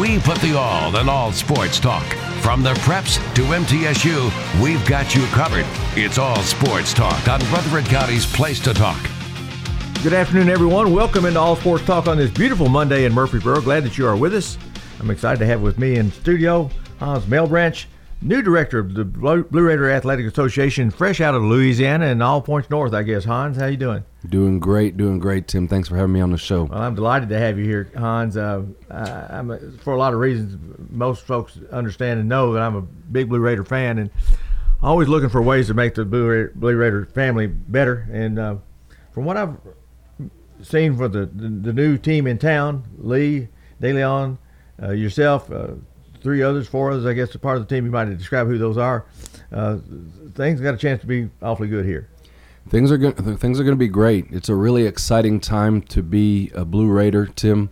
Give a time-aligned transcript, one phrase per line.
[0.00, 2.04] We put the all in all sports talk.
[2.40, 5.66] From the preps to MTSU, we've got you covered.
[5.96, 9.00] It's all sports talk on Rutherford County's Place to Talk.
[10.02, 10.92] Good afternoon, everyone.
[10.92, 13.60] Welcome into All Sports Talk on this beautiful Monday in Murfreesboro.
[13.60, 14.58] Glad that you are with us.
[14.98, 17.86] I'm excited to have with me in studio Hans Melbranch,
[18.22, 22.70] new director of the Blue Raider Athletic Association, fresh out of Louisiana and all points
[22.70, 23.24] north, I guess.
[23.24, 24.04] Hans, how you doing?
[24.28, 25.66] Doing great, doing great, Tim.
[25.66, 26.64] Thanks for having me on the show.
[26.64, 28.36] Well, I'm delighted to have you here, Hans.
[28.36, 30.56] Uh, I'm a, for a lot of reasons.
[30.90, 34.10] Most folks understand and know that I'm a big Blue Raider fan, and
[34.82, 38.08] always looking for ways to make the Blue Raider, Blue Raider family better.
[38.12, 38.56] And uh,
[39.12, 39.56] from what I've
[40.62, 43.48] seen for the, the, the new team in town, Lee,
[43.80, 44.38] DeLeon,
[44.80, 45.72] uh, yourself, uh,
[46.22, 47.84] three others, four others, I guess, a part of the team.
[47.84, 49.04] You might describe who those are.
[49.50, 49.78] Uh,
[50.34, 52.08] things got a chance to be awfully good here.
[52.68, 53.14] Things are going.
[53.36, 54.26] Things are going to be great.
[54.30, 57.70] It's a really exciting time to be a Blue Raider, Tim.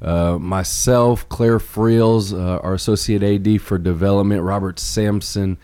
[0.00, 5.58] Uh, myself, Claire Friels, uh, our associate AD for development, Robert Sampson,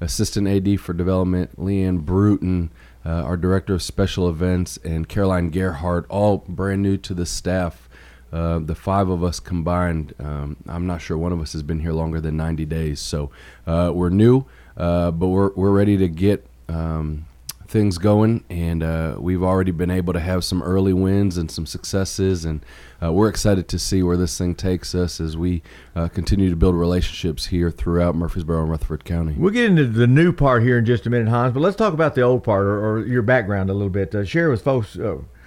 [0.00, 2.70] assistant AD for development, Leanne Bruton,
[3.04, 7.86] uh, our director of special events, and Caroline Gerhardt, all brand new to the staff.
[8.32, 11.80] Uh, the five of us combined, um, I'm not sure one of us has been
[11.80, 13.00] here longer than 90 days.
[13.00, 13.30] So
[13.66, 17.26] uh, we're new, uh, but we're, we're ready to get um,
[17.68, 18.44] things going.
[18.48, 22.46] And uh, we've already been able to have some early wins and some successes.
[22.46, 22.64] And
[23.02, 25.62] uh, we're excited to see where this thing takes us as we
[25.94, 29.34] uh, continue to build relationships here throughout Murfreesboro and Rutherford County.
[29.36, 31.92] We'll get into the new part here in just a minute, Hans, but let's talk
[31.92, 34.14] about the old part or, or your background a little bit.
[34.26, 34.96] share with folks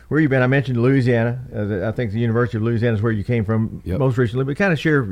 [0.08, 0.42] where you been?
[0.42, 1.44] I mentioned Louisiana.
[1.54, 4.00] Uh, I think the University of Louisiana is where you came from yep.
[4.00, 4.46] most recently.
[4.46, 5.04] But kind of share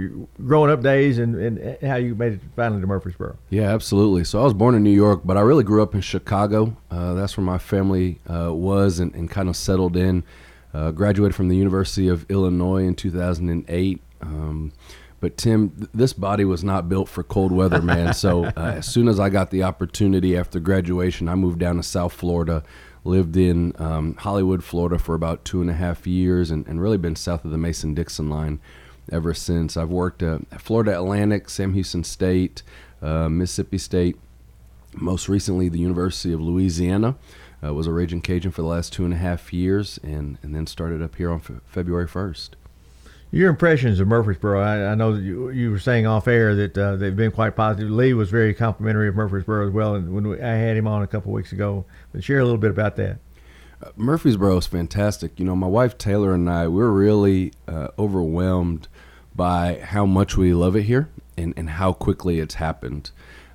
[0.46, 3.38] growing up days and, and how you made it finally to Murfreesboro.
[3.50, 4.24] Yeah, absolutely.
[4.24, 6.78] So I was born in New York, but I really grew up in Chicago.
[6.92, 10.24] Uh, that's where my family uh, was and, and, kind of settled in.
[10.74, 14.02] Uh, graduated from the University of Illinois in 2008.
[14.22, 14.74] Um,
[15.20, 18.14] but Tim, th- this body was not built for cold weather, man.
[18.14, 21.84] so uh, as soon as I got the opportunity after graduation, I moved down to
[21.84, 22.64] South Florida
[23.04, 26.98] lived in um, Hollywood, Florida for about two and a half years and, and really
[26.98, 28.60] been south of the Mason Dixon line
[29.12, 29.76] ever since.
[29.76, 32.64] I've worked at Florida Atlantic, Sam Houston State,
[33.02, 34.18] uh, Mississippi State,
[34.94, 37.16] most recently the University of Louisiana.
[37.64, 40.54] Uh, was a Raging Cajun for the last two and a half years and, and
[40.54, 42.50] then started up here on F- February 1st.
[43.34, 46.78] Your impressions of Murfreesboro, I, I know that you, you were saying off air that
[46.78, 47.90] uh, they've been quite positive.
[47.90, 51.02] Lee was very complimentary of Murfreesboro as well, and when we, I had him on
[51.02, 53.18] a couple weeks ago, but share a little bit about that.
[53.84, 55.40] Uh, Murfreesboro is fantastic.
[55.40, 58.88] You know, my wife Taylor and I, we're really uh, overwhelmed
[59.36, 63.10] by how much we love it here and, and how quickly it's happened.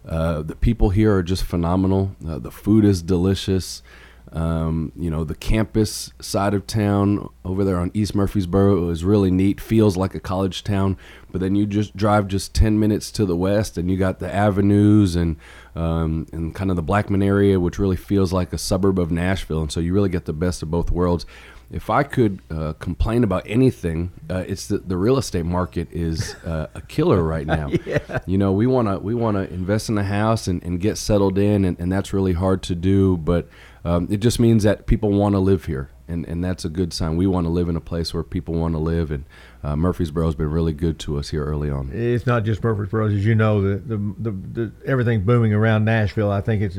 [0.04, 2.16] Uh, the people here are just phenomenal.
[2.26, 3.84] Uh, the food is delicious.
[4.32, 9.30] Um, you know, the campus side of town over there on East Murfreesboro is really
[9.30, 9.60] neat.
[9.60, 10.98] Feels like a college town,
[11.30, 14.32] but then you just drive just 10 minutes to the west and you got the
[14.32, 15.36] avenues and
[15.74, 19.62] um, and kind of the Blackman area, which really feels like a suburb of Nashville.
[19.62, 21.24] And so you really get the best of both worlds.
[21.70, 26.34] If I could uh, complain about anything, uh, it's that the real estate market is
[26.36, 27.68] uh, a killer right now.
[27.86, 28.18] yeah.
[28.26, 30.98] You know, we want to we want to invest in a house and, and get
[30.98, 33.16] settled in, and, and that's really hard to do.
[33.18, 33.48] But
[33.84, 36.92] um, it just means that people want to live here, and, and that's a good
[36.92, 37.16] sign.
[37.16, 39.25] We want to live in a place where people want to live, and
[39.62, 41.90] uh, Murfreesboro has been really good to us here early on.
[41.92, 46.30] It's not just Murfreesboro, as you know, the the, the, the everything booming around Nashville.
[46.30, 46.78] I think it's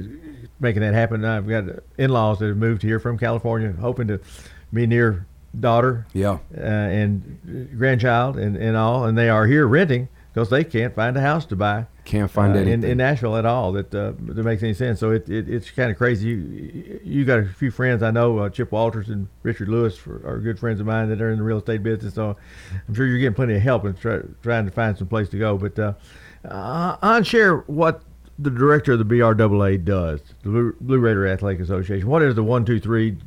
[0.60, 1.24] making that happen.
[1.24, 1.66] I've got
[1.98, 4.20] in-laws that have moved here from California, hoping to
[4.74, 5.26] be near
[5.58, 10.10] daughter, yeah, uh, and grandchild, and, and all, and they are here renting
[10.40, 11.86] because they can't find a house to buy.
[12.06, 15.00] Can't find uh, anything in, in, Nashville at all that uh, that makes any sense.
[15.00, 16.30] So it, it it's kind of crazy.
[16.30, 20.26] You you got a few friends I know, uh, Chip Walters and Richard Lewis for,
[20.26, 22.14] are good friends of mine that are in the real estate business.
[22.14, 22.38] So
[22.88, 25.38] I'm sure you're getting plenty of help in try, trying to find some place to
[25.38, 25.58] go.
[25.58, 25.94] But uh,
[26.46, 28.02] uh, on share what
[28.40, 32.08] the director of the BRAA does, the Blue, Blue Raider Athletic Association?
[32.08, 33.18] What is the one, two, three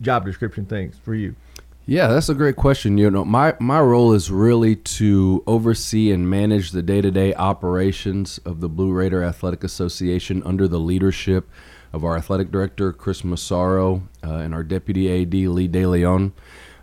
[0.00, 1.36] job description things for you?
[1.84, 2.96] Yeah, that's a great question.
[2.96, 8.60] You know, my my role is really to oversee and manage the day-to-day operations of
[8.60, 11.50] the Blue Raider Athletic Association under the leadership
[11.92, 16.32] of our athletic director Chris Massaro uh, and our deputy AD Lee DeLeon.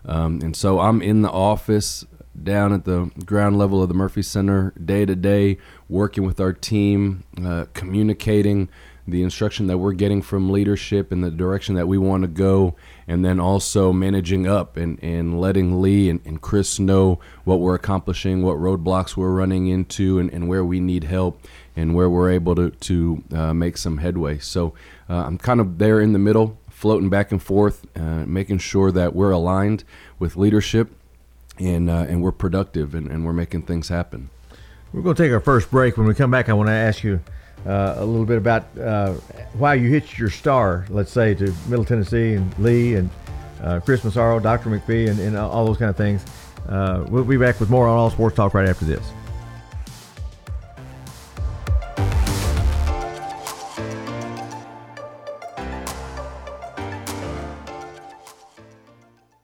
[0.06, 2.06] Um, and so I'm in the office
[2.42, 5.58] down at the ground level of the Murphy Center day to day,
[5.88, 8.70] working with our team, uh, communicating
[9.10, 12.76] the instruction that we're getting from leadership and the direction that we want to go,
[13.08, 17.76] and then also managing up and, and letting Lee and, and Chris know what we're
[17.76, 21.42] accomplishing, what roadblocks we're running into, and, and where we need help,
[21.76, 24.38] and where we're able to, to uh, make some headway.
[24.38, 24.74] So
[25.10, 28.92] uh, I'm kind of there in the middle, floating back and forth, uh, making sure
[28.92, 29.84] that we're aligned
[30.18, 30.92] with leadership
[31.58, 34.30] and, uh, and we're productive and, and we're making things happen.
[34.94, 35.98] We're going to take our first break.
[35.98, 37.20] When we come back, I want to ask you
[37.66, 39.14] uh, a little bit about uh,
[39.54, 43.10] why you hitched your star, let's say, to Middle Tennessee and Lee and
[43.62, 44.70] uh, Chris Massaro, Dr.
[44.70, 46.24] McPhee, and, and, all those kind of things.
[46.68, 49.12] Uh, we'll be back with more on All Sports Talk right after this.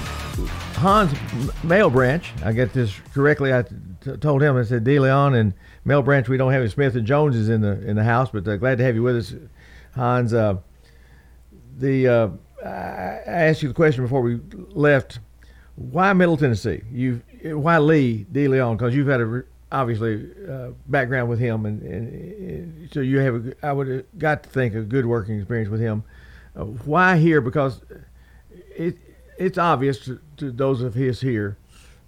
[0.78, 1.14] Hans
[1.62, 2.44] Mailbranch.
[2.44, 3.54] I get this correctly.
[3.54, 3.76] I t-
[4.20, 5.54] told him I said DeLeon and
[5.86, 6.28] Mailbranch.
[6.28, 8.58] We don't have any Smith and Jones is in the in the house, but uh,
[8.58, 9.36] glad to have you with us
[9.96, 10.58] Hans, uh,
[11.78, 12.30] the uh,
[12.64, 15.20] I asked you the question before we left.
[15.76, 16.82] Why Middle Tennessee?
[16.92, 18.78] You why Lee DeLeon?
[18.78, 23.56] Because you've had a obviously uh, background with him, and, and, so you have a,
[23.64, 26.04] I would have got to think a good working experience with him.
[26.56, 27.42] Uh, why here?
[27.42, 27.82] Because
[28.76, 28.98] it
[29.38, 31.58] it's obvious to, to those of us here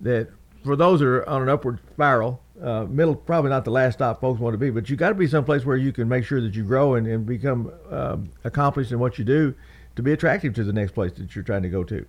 [0.02, 0.30] that
[0.64, 4.22] for those that are on an upward spiral, uh, middle probably not the last stop
[4.22, 6.42] folks want to be, but you got to be someplace where you can make sure
[6.42, 9.54] that you grow and, and become uh, accomplished in what you do
[9.96, 12.06] to be attractive to the next place that you're trying to go to.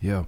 [0.00, 0.24] Yeah.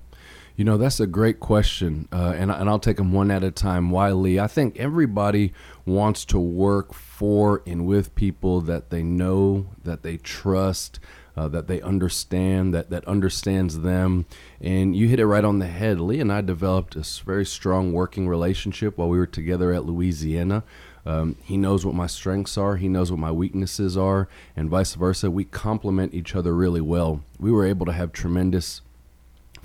[0.57, 3.51] You know, that's a great question, uh, and, and I'll take them one at a
[3.53, 3.91] time.
[3.91, 4.41] Why, Lee?
[4.41, 5.53] I think everybody
[5.87, 10.99] wants to work for and with people that they know, that they trust,
[11.39, 14.27] uh, that they understand, that, that understands them.
[14.61, 16.01] And you hit it right on the head.
[16.01, 20.65] Lee and I developed a very strong working relationship while we were together at Louisiana.
[21.07, 24.95] Um, he knows what my strengths are, he knows what my weaknesses are, and vice
[24.95, 25.31] versa.
[25.31, 27.23] We complement each other really well.
[27.39, 28.83] We were able to have tremendous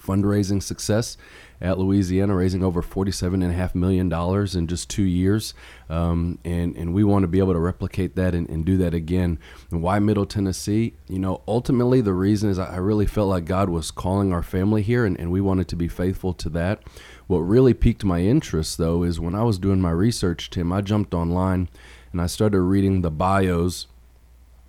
[0.03, 1.17] fundraising success
[1.61, 4.11] at Louisiana, raising over $47.5 million
[4.57, 5.53] in just two years.
[5.89, 8.93] Um, and, and we want to be able to replicate that and, and do that
[8.93, 9.39] again.
[9.71, 10.93] And why Middle Tennessee?
[11.07, 14.81] You know, ultimately, the reason is I really felt like God was calling our family
[14.81, 16.83] here, and, and we wanted to be faithful to that.
[17.27, 20.81] What really piqued my interest, though, is when I was doing my research, Tim, I
[20.81, 21.69] jumped online
[22.11, 23.87] and I started reading the bios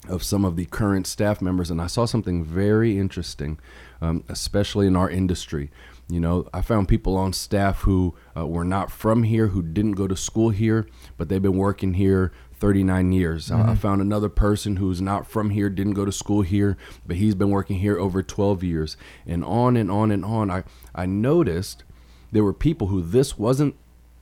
[0.09, 3.59] of some of the current staff members, and I saw something very interesting,
[4.05, 5.71] um, especially in our industry.
[6.09, 9.93] You know, I found people on staff who uh, were not from here, who didn't
[9.93, 13.49] go to school here, but they've been working here 39 years.
[13.49, 13.71] Mm-hmm.
[13.71, 17.35] I found another person who's not from here, didn't go to school here, but he's
[17.35, 18.97] been working here over 12 years.
[19.27, 20.51] And on and on and on.
[20.51, 21.85] I, I noticed
[22.33, 23.75] there were people who this wasn't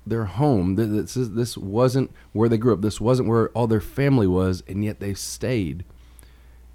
[0.06, 0.76] their home.
[0.76, 2.82] This, this wasn't where they grew up.
[2.82, 5.84] This wasn't where all their family was, and yet they stayed.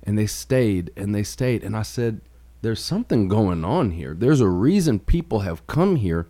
[0.04, 1.64] And they stayed and they stayed.
[1.64, 2.22] And I said,
[2.62, 4.14] there's something going on here.
[4.14, 6.28] There's a reason people have come here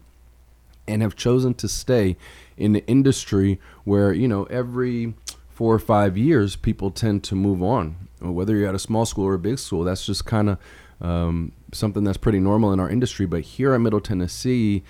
[0.88, 2.18] and have chosen to stay
[2.56, 5.14] in the industry where, you know, every
[5.50, 8.08] four or five years people tend to move on.
[8.20, 10.58] Whether you're at a small school or a big school, that's just kind of
[11.02, 13.26] um, something that's pretty normal in our industry.
[13.26, 14.84] But here at Middle Tennessee,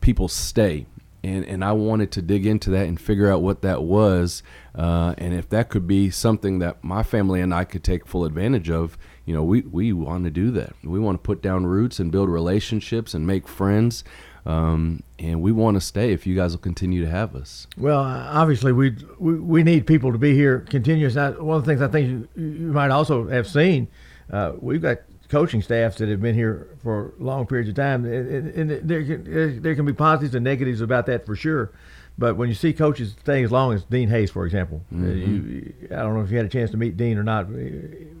[0.00, 0.86] people stay
[1.24, 4.42] and and I wanted to dig into that and figure out what that was,
[4.74, 8.24] uh, and if that could be something that my family and I could take full
[8.24, 8.98] advantage of.
[9.24, 10.74] You know, we we want to do that.
[10.82, 14.04] We want to put down roots and build relationships and make friends.
[14.44, 17.68] Um, and we want to stay if you guys will continue to have us.
[17.76, 21.14] Well, obviously, we we, we need people to be here continuous.
[21.14, 23.86] one of the things I think you, you might also have seen,
[24.32, 24.98] uh, we've got
[25.28, 29.62] coaching staffs that have been here for long periods of time, and, and there, can,
[29.62, 31.72] there can be positives and negatives about that for sure.
[32.18, 35.50] But when you see coaches staying as long as Dean Hayes, for example, uh, mm-hmm.
[35.50, 37.46] you, I don't know if you had a chance to meet Dean or not,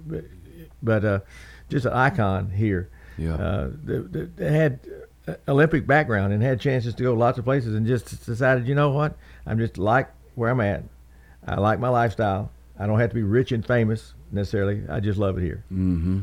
[0.06, 0.24] but,
[0.82, 1.20] but uh,
[1.68, 2.90] just an icon here.
[3.18, 3.34] Yeah.
[3.34, 4.80] Uh, that, had
[5.48, 8.90] Olympic background and had chances to go lots of places, and just decided, you know
[8.90, 10.84] what, I'm just like where I'm at.
[11.46, 12.50] I like my lifestyle.
[12.78, 14.82] I don't have to be rich and famous necessarily.
[14.88, 15.64] I just love it here.
[15.72, 16.20] Mm-hmm.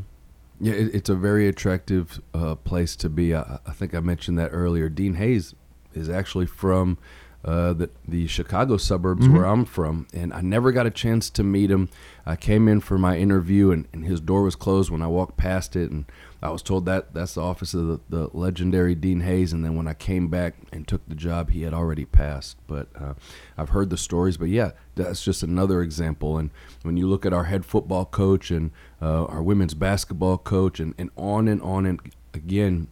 [0.62, 3.34] Yeah, it, it's a very attractive uh, place to be.
[3.34, 4.89] I, I, think I mentioned that earlier.
[4.89, 5.56] Dean Hayes
[5.94, 6.98] is actually from
[7.46, 9.36] uh, the, the Chicago suburbs mm-hmm.
[9.36, 11.89] where I'm from, and I never got a chance to meet him.
[12.25, 15.38] I came in for my interview, and, and his door was closed when I walked
[15.38, 16.05] past it, and
[16.41, 19.51] I was told that that's the office of the, the legendary Dean Hayes.
[19.51, 22.58] And then when I came back and took the job, he had already passed.
[22.67, 23.13] But uh,
[23.58, 24.38] I've heard the stories.
[24.38, 26.38] But yeah, that's just another example.
[26.38, 26.50] And
[26.84, 30.93] when you look at our head football coach and uh, our women's basketball coach, and,
[30.98, 32.00] and on and on and
[32.34, 32.88] again,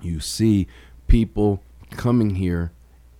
[0.00, 0.66] you see
[1.06, 2.72] people coming here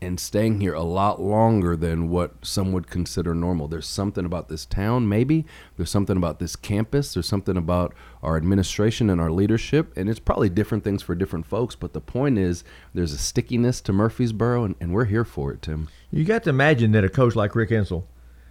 [0.03, 3.69] and staying here a lot longer than what some would consider normal.
[3.69, 5.45] There's something about this town, maybe.
[5.77, 7.15] There's something about this campus.
[7.15, 9.93] There's something about our administration and our leadership.
[9.97, 11.75] And it's probably different things for different folks.
[11.75, 12.65] But the point is,
[12.95, 15.89] there's a stickiness to Murfreesboro, and, and we're here for it, Tim.
[16.11, 18.05] You got to imagine that a coach like Rick Insell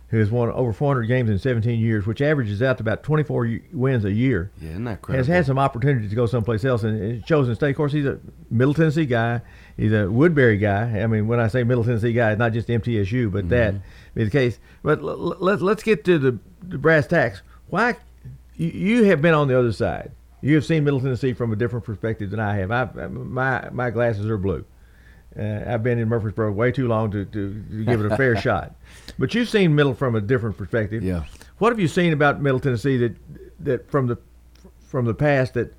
[0.10, 3.60] who has won over 400 games in 17 years, which averages out to about 24
[3.74, 4.52] wins a year.
[4.60, 7.70] Yeah, isn't that Has had some opportunity to go someplace else and chosen to stay.
[7.70, 9.42] Of course, he's a Middle Tennessee guy.
[9.80, 11.00] He's a Woodbury guy.
[11.00, 13.50] I mean, when I say Middle Tennessee guy, it's not just MTSU, but mm-hmm.
[13.50, 13.76] that
[14.14, 14.60] be the case.
[14.84, 17.42] But l- l- let's get to the, the brass tacks.
[17.70, 17.96] Why
[18.58, 20.12] you, you have been on the other side.
[20.42, 22.72] You have seen Middle Tennessee from a different perspective than I have.
[22.72, 24.66] I, my my glasses are blue.
[25.38, 28.36] Uh, I've been in Murfreesboro way too long to, to, to give it a fair
[28.42, 28.76] shot.
[29.18, 31.04] But you've seen Middle from a different perspective.
[31.04, 31.24] Yeah.
[31.60, 33.16] What have you seen about Middle Tennessee that
[33.62, 34.18] that from the
[34.88, 35.74] from the past that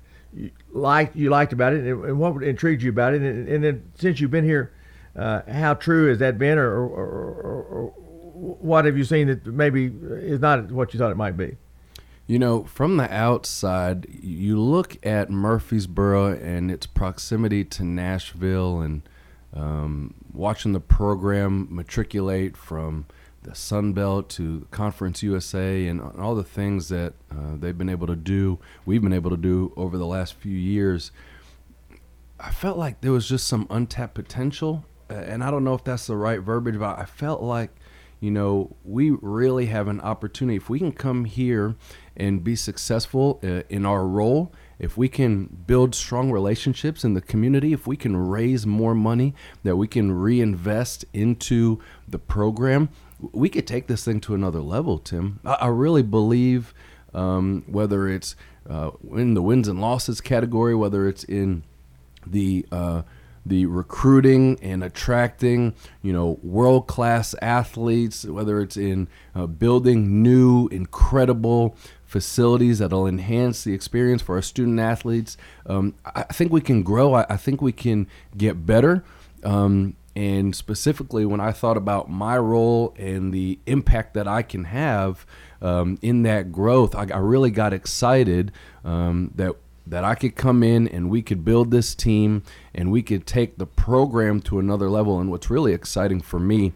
[0.71, 3.91] liked you liked about it, and, and what intrigued you about it, and, and, then
[3.95, 4.73] since you've been here,
[5.15, 7.87] uh, how true has that been, or, or, or, or
[8.41, 11.57] what have you seen that maybe is not what you thought it might be?
[12.27, 19.01] You know, from the outside, you look at Murfreesboro and its proximity to Nashville and
[19.53, 23.05] um, watching the program matriculate from
[23.43, 28.07] the Sun Belt to Conference USA and all the things that uh, they've been able
[28.07, 31.11] to do, we've been able to do over the last few years.
[32.39, 36.07] I felt like there was just some untapped potential, and I don't know if that's
[36.07, 37.71] the right verbiage, but I felt like,
[38.19, 40.57] you know, we really have an opportunity.
[40.57, 41.75] If we can come here
[42.15, 47.21] and be successful uh, in our role if we can build strong relationships in the
[47.21, 52.89] community, if we can raise more money that we can reinvest into the program,
[53.31, 55.39] we could take this thing to another level, Tim.
[55.45, 56.73] I, I really believe
[57.13, 58.35] um, whether it's
[58.69, 61.63] uh, in the wins and losses category, whether it's in
[62.25, 63.01] the uh,
[63.45, 65.73] the recruiting and attracting,
[66.03, 71.75] you know, world class athletes, whether it's in uh, building new, incredible
[72.05, 75.37] facilities that'll enhance the experience for our student athletes.
[75.65, 77.15] Um, I think we can grow.
[77.15, 79.03] I, I think we can get better.
[79.43, 84.65] Um, and specifically, when I thought about my role and the impact that I can
[84.65, 85.25] have
[85.61, 88.51] um, in that growth, I, I really got excited
[88.83, 89.55] um, that
[89.87, 93.57] that I could come in and we could build this team and we could take
[93.57, 95.19] the program to another level.
[95.19, 96.73] And what's really exciting for me,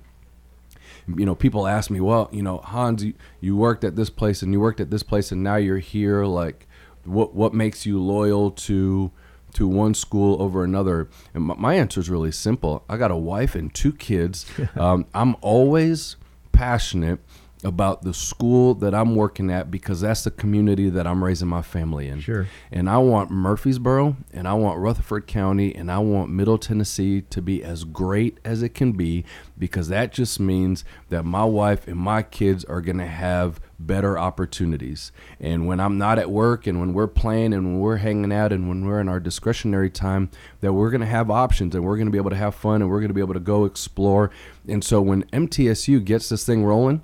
[1.15, 4.41] you know, people ask me, well, you know, Hans, you, you worked at this place
[4.41, 6.25] and you worked at this place and now you're here.
[6.25, 6.67] Like,
[7.03, 9.11] what what makes you loyal to
[9.55, 11.09] to one school over another?
[11.33, 12.83] And my, my answer is really simple.
[12.87, 14.45] I got a wife and two kids.
[14.75, 16.15] um, I'm always
[16.51, 17.19] passionate
[17.65, 21.63] about the school that I'm working at because that's the community that I'm raising my
[21.63, 22.19] family in.
[22.19, 22.47] Sure.
[22.71, 27.41] And I want Murfreesboro and I want Rutherford County and I want Middle Tennessee to
[27.41, 29.25] be as great as it can be
[29.57, 34.17] because that just means that my wife and my kids are going to have better
[34.17, 35.11] opportunities.
[35.39, 38.51] And when I'm not at work and when we're playing and when we're hanging out
[38.51, 40.29] and when we're in our discretionary time,
[40.61, 42.81] that we're going to have options and we're going to be able to have fun
[42.81, 44.31] and we're going to be able to go explore.
[44.67, 47.01] And so when MTSU gets this thing rolling,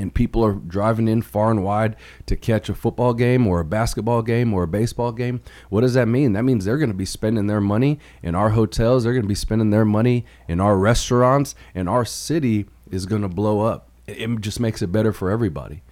[0.00, 1.94] and people are driving in far and wide
[2.24, 5.92] to catch a football game or a basketball game or a baseball game, what does
[5.92, 6.32] that mean?
[6.32, 9.28] That means they're going to be spending their money in our hotels, they're going to
[9.28, 13.89] be spending their money in our restaurants, and our city is going to blow up.
[14.06, 15.82] It just makes it better for everybody.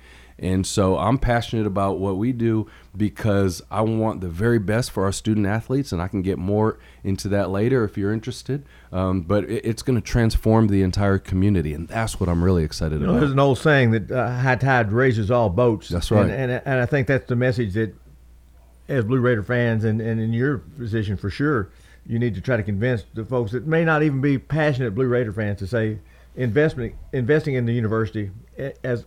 [0.41, 5.05] And so I'm passionate about what we do because I want the very best for
[5.05, 8.65] our student athletes, and I can get more into that later if you're interested.
[8.93, 12.63] Um, but it, it's going to transform the entire community, and that's what I'm really
[12.63, 13.21] excited You know, about.
[13.21, 15.89] there's an old saying that uh, high tide raises all boats.
[15.89, 16.31] That's right.
[16.31, 17.93] And, and, and I think that's the message that,
[18.87, 21.71] as Blue Raider fans, and, and in your position for sure,
[22.07, 25.09] you need to try to convince the folks that may not even be passionate Blue
[25.09, 25.99] Raider fans to say
[26.39, 28.31] investment investing in the university
[28.85, 29.05] as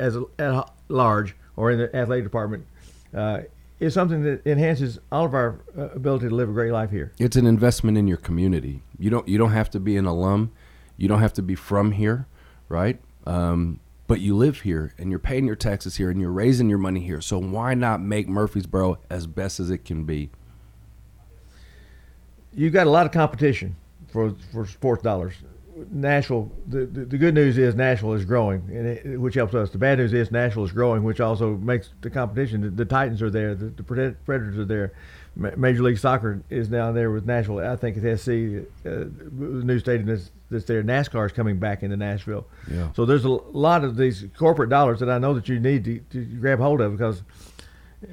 [0.00, 2.66] as at large or in the athletic department
[3.14, 3.40] uh,
[3.78, 7.12] is something that enhances all of our uh, ability to live a great life here.
[7.18, 8.82] It's an investment in your community.
[8.98, 10.50] You don't you don't have to be an alum,
[10.96, 12.26] you don't have to be from here,
[12.68, 12.98] right?
[13.26, 16.78] Um, but you live here and you're paying your taxes here and you're raising your
[16.78, 17.20] money here.
[17.20, 20.30] So why not make Murfreesboro as best as it can be?
[22.54, 23.76] You've got a lot of competition
[24.08, 25.34] for for sports dollars.
[25.90, 29.70] Nashville, the, the, the, good news is Nashville is growing, and it, which helps us.
[29.70, 32.60] The bad news is Nashville is growing, which also makes the competition.
[32.60, 34.92] The, the Titans are there, the, the, Predators are there.
[35.34, 37.58] Major League Soccer is down there with Nashville.
[37.60, 40.82] I think it's SC, uh, the new stadium that's, that's there.
[40.82, 42.46] NASCAR is coming back into Nashville.
[42.70, 42.92] Yeah.
[42.94, 45.98] So there's a lot of these corporate dollars that I know that you need to,
[46.10, 47.22] to grab hold of because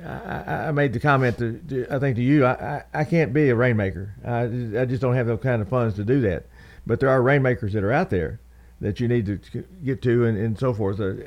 [0.06, 3.34] I, I made the comment to, to, I think to you, I, I, I can't
[3.34, 4.16] be a rainmaker.
[4.26, 6.46] I, I just don't have those kind of funds to do that
[6.86, 8.40] but there are rainmakers that are out there
[8.82, 10.98] that you need to get to and, and so forth.
[10.98, 11.18] So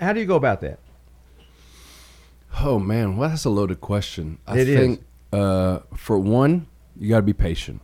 [0.00, 0.78] how do you go about that?
[2.60, 4.38] Oh man, well that's a loaded question.
[4.46, 6.66] I it think uh, for one,
[6.98, 7.80] you got to be patient.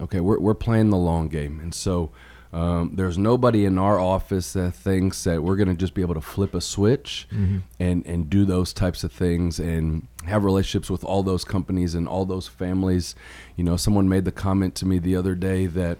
[0.00, 2.10] Okay, we're we're playing the long game, and so
[2.52, 6.14] um, there's nobody in our office that thinks that we're going to just be able
[6.14, 7.58] to flip a switch mm-hmm.
[7.78, 12.08] and and do those types of things and have relationships with all those companies and
[12.08, 13.14] all those families.
[13.56, 15.98] You know, someone made the comment to me the other day that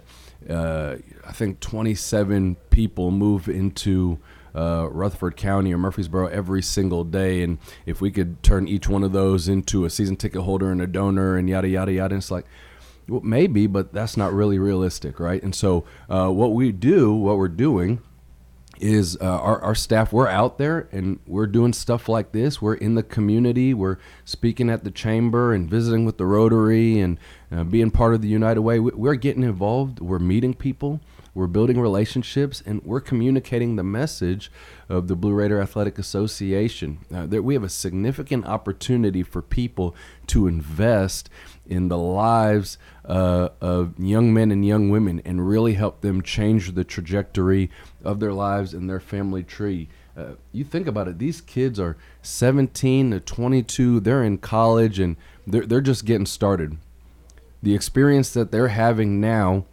[0.49, 0.95] uh,
[1.27, 4.19] I think 27 people move into
[4.55, 7.43] uh, Rutherford County or Murfreesboro every single day.
[7.43, 10.81] And if we could turn each one of those into a season ticket holder and
[10.81, 12.45] a donor and yada, yada, yada, it's like,
[13.09, 15.41] well, maybe, but that's not really realistic, right?
[15.41, 18.01] And so, uh, what we do, what we're doing,
[18.79, 22.61] is uh, our, our staff we're out there and we're doing stuff like this.
[22.61, 23.73] We're in the community.
[23.73, 27.17] We're speaking at the chamber and visiting with the rotary and
[27.51, 28.79] uh, being part of the united way.
[28.79, 29.99] We're getting involved.
[29.99, 31.01] We're meeting people.
[31.33, 34.51] We're building relationships and we're communicating the message
[34.87, 36.99] of the blue raider athletic association.
[37.13, 39.95] Uh, there, we have a significant opportunity for people
[40.27, 41.29] to invest
[41.69, 46.73] in the lives uh, of young men and young women and really help them change
[46.73, 47.69] the trajectory
[48.03, 49.87] of their lives and their family tree.
[50.17, 55.15] Uh, you think about it, these kids are 17 to 22, they're in college and
[55.47, 56.77] they're, they're just getting started.
[57.61, 59.65] The experience that they're having now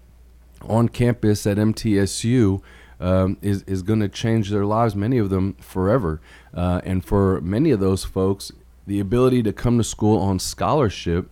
[0.63, 2.61] on campus at MTSU
[3.01, 6.21] um, is, is going to change their lives, many of them forever.
[6.55, 8.53] Uh, and for many of those folks,
[8.87, 11.29] the ability to come to school on scholarship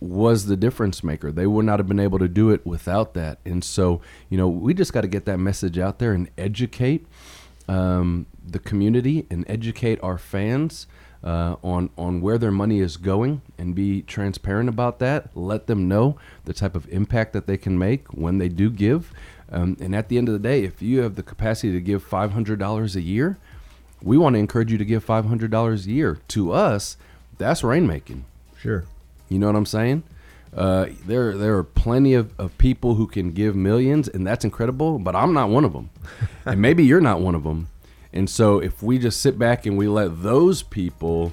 [0.00, 1.32] was the difference maker.
[1.32, 3.38] They would not have been able to do it without that.
[3.44, 7.06] And so, you know, we just got to get that message out there and educate
[7.68, 10.86] um, the community and educate our fans
[11.24, 15.36] uh, on on where their money is going and be transparent about that.
[15.36, 19.12] Let them know the type of impact that they can make when they do give.
[19.50, 22.02] Um, and at the end of the day, if you have the capacity to give
[22.02, 23.38] five hundred dollars a year,
[24.02, 26.18] we want to encourage you to give five hundred dollars a year.
[26.28, 26.96] To us,
[27.38, 28.22] that's rainmaking.
[28.58, 28.84] Sure.
[29.28, 30.02] You know what I'm saying?
[30.54, 34.98] Uh, there, there are plenty of, of people who can give millions, and that's incredible.
[34.98, 35.90] But I'm not one of them,
[36.46, 37.68] and maybe you're not one of them.
[38.12, 41.32] And so, if we just sit back and we let those people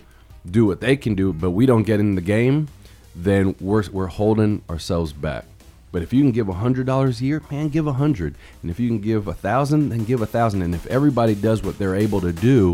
[0.50, 2.68] do what they can do, but we don't get in the game,
[3.16, 5.46] then we're we're holding ourselves back.
[5.94, 8.36] But if you can give hundred dollars a year, man, give a hundred.
[8.62, 10.64] And if you can give a thousand, then give a thousand.
[10.64, 12.74] And if everybody does what they're able to do,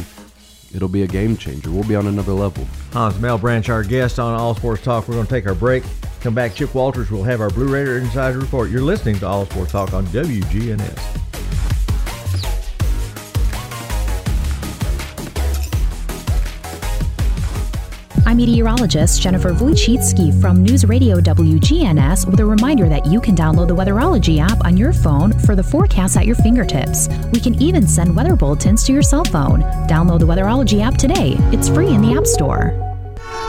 [0.74, 1.72] it'll be a game changer.
[1.72, 2.66] We'll be on another level.
[2.94, 5.08] Hans Branch, our guest on All Sports Talk.
[5.08, 5.84] We're going to take our break.
[6.22, 8.70] Come back, Chip Walters We'll have our Blue Raider Insider Report.
[8.70, 11.29] You're listening to All Sports Talk on WGNS.
[18.30, 23.70] I'm meteorologist Jennifer Wojcicki from News Radio WGNS with a reminder that you can download
[23.70, 27.10] the Weatherology app on your phone for the forecast at your fingertips.
[27.32, 29.62] We can even send weather bulletins to your cell phone.
[29.88, 31.38] Download the Weatherology app today.
[31.52, 32.89] It's free in the App Store.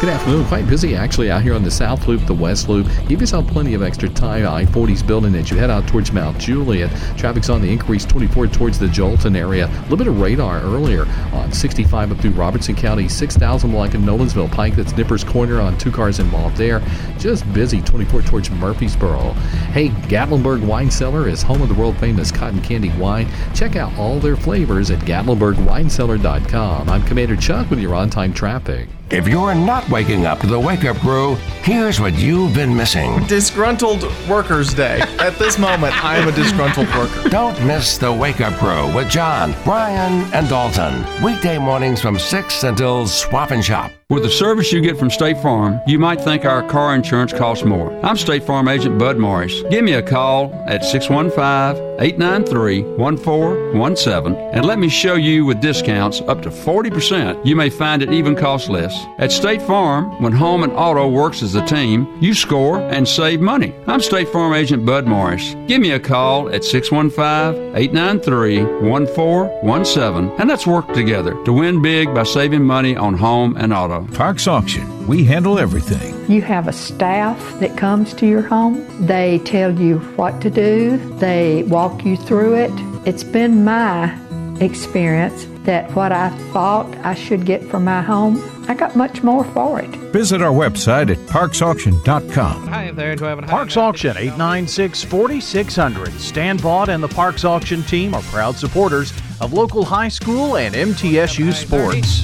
[0.00, 0.46] Good afternoon.
[0.46, 2.86] Quite busy actually out here on the South Loop, the West Loop.
[3.06, 4.46] Give yourself plenty of extra time.
[4.46, 6.90] I-40's building as you head out towards Mount Juliet.
[7.18, 9.66] Traffic's on the increase 24 towards the Joelton area.
[9.66, 14.00] A little bit of radar earlier on 65 up through Robertson County, 6,000 like in
[14.00, 14.74] Nolensville Pike.
[14.74, 16.80] That's Nippers Corner on two cars involved there.
[17.18, 19.32] Just busy 24 towards Murfreesboro.
[19.74, 23.28] Hey, Gatlinburg Wine Cellar is home of the world famous cotton candy wine.
[23.54, 26.88] Check out all their flavors at GatlinburgWineCellar.com.
[26.88, 28.88] I'm Commander Chuck with your on-time traffic.
[29.10, 33.26] If you're not waking up to the wake up crew, here's what you've been missing.
[33.26, 35.00] Disgruntled Workers Day.
[35.18, 37.28] At this moment, I am a disgruntled worker.
[37.28, 41.04] Don't miss the wake up crew with John, Brian, and Dalton.
[41.24, 43.90] Weekday mornings from 6 until swap and shop.
[44.10, 47.64] With the service you get from State Farm, you might think our car insurance costs
[47.64, 47.92] more.
[48.04, 49.62] I'm State Farm agent Bud Morris.
[49.70, 56.20] Give me a call at 615 893 1417 and let me show you with discounts
[56.22, 57.44] up to 40%.
[57.44, 58.94] You may find it even costs less.
[59.18, 63.40] At State Farm, when home and auto works as a team, you score and save
[63.40, 63.74] money.
[63.86, 65.54] I'm State Farm agent Bud Morris.
[65.66, 72.14] Give me a call at 615 893 1417 and let's work together to win big
[72.14, 74.06] by saving money on home and auto.
[74.14, 75.06] Parks Auction.
[75.06, 76.19] We handle everything.
[76.30, 78.86] You have a staff that comes to your home.
[79.04, 80.96] They tell you what to do.
[81.18, 82.70] They walk you through it.
[83.04, 84.16] It's been my
[84.60, 89.42] experience that what I thought I should get for my home, I got much more
[89.42, 89.90] for it.
[90.12, 92.68] Visit our website at parksauction.com.
[92.68, 96.12] Hi there, Parks Auction 896 4600.
[96.12, 100.76] Stan Vaught and the Parks Auction team are proud supporters of local high school and
[100.76, 102.22] MTSU sports.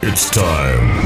[0.00, 1.05] It's time.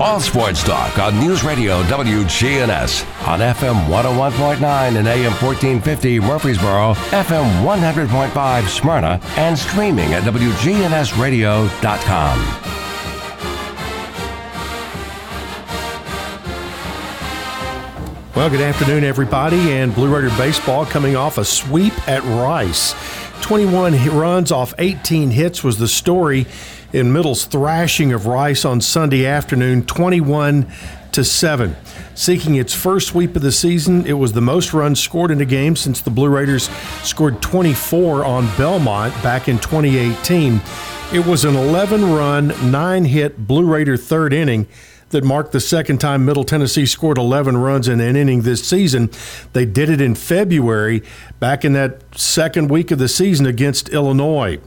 [0.00, 7.62] All Sports Talk on News Radio WGNS on FM 101.9 and AM 1450 Murfreesboro, FM
[7.62, 12.38] 100.5 Smyrna, and streaming at WGNSradio.com.
[18.34, 22.96] Well, good afternoon, everybody, and Blue Raider Baseball coming off a sweep at Rice.
[23.42, 26.48] 21 runs off 18 hits was the story
[26.94, 30.70] in Middle's thrashing of Rice on Sunday afternoon, 21
[31.10, 31.74] to 7.
[32.14, 35.44] Seeking its first sweep of the season, it was the most runs scored in a
[35.44, 36.70] game since the Blue Raiders
[37.02, 40.60] scored 24 on Belmont back in 2018.
[41.12, 44.68] It was an 11 run, 9 hit Blue Raider third inning
[45.10, 49.10] that marked the second time Middle Tennessee scored 11 runs in an inning this season.
[49.52, 51.02] They did it in February,
[51.40, 54.60] back in that second week of the season against Illinois.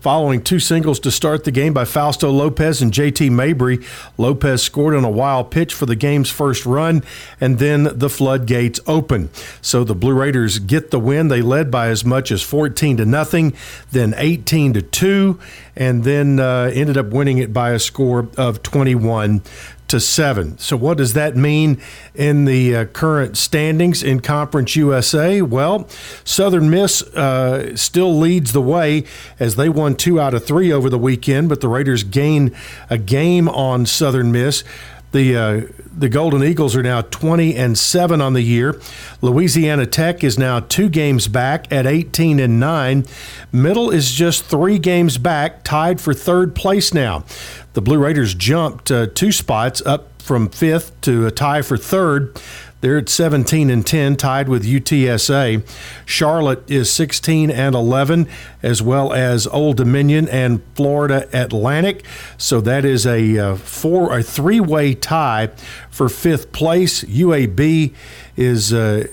[0.00, 3.80] Following two singles to start the game by Fausto Lopez and JT Mabry,
[4.16, 7.02] Lopez scored on a wild pitch for the game's first run,
[7.38, 9.28] and then the floodgates open.
[9.60, 11.28] So the Blue Raiders get the win.
[11.28, 13.52] They led by as much as 14 to nothing,
[13.92, 15.38] then 18 to 2,
[15.76, 19.42] and then uh, ended up winning it by a score of 21
[19.90, 20.56] to seven.
[20.58, 21.80] So, what does that mean
[22.14, 25.42] in the uh, current standings in Conference USA?
[25.42, 25.88] Well,
[26.24, 29.04] Southern Miss uh, still leads the way
[29.40, 32.54] as they won two out of three over the weekend, but the Raiders gain
[32.88, 34.62] a game on Southern Miss.
[35.12, 35.60] The uh,
[35.92, 38.80] the Golden Eagles are now 20 and 7 on the year.
[39.20, 43.04] Louisiana Tech is now 2 games back at 18 and 9.
[43.52, 47.24] Middle is just 3 games back, tied for third place now.
[47.72, 52.40] The Blue Raiders jumped uh, two spots up from 5th to a tie for third.
[52.80, 55.62] They're at 17 and 10, tied with UTSA.
[56.06, 58.26] Charlotte is 16 and 11,
[58.62, 62.04] as well as Old Dominion and Florida Atlantic.
[62.38, 65.50] So that is a uh, four, a three-way tie
[65.90, 67.04] for fifth place.
[67.04, 67.92] UAB
[68.36, 69.08] is uh,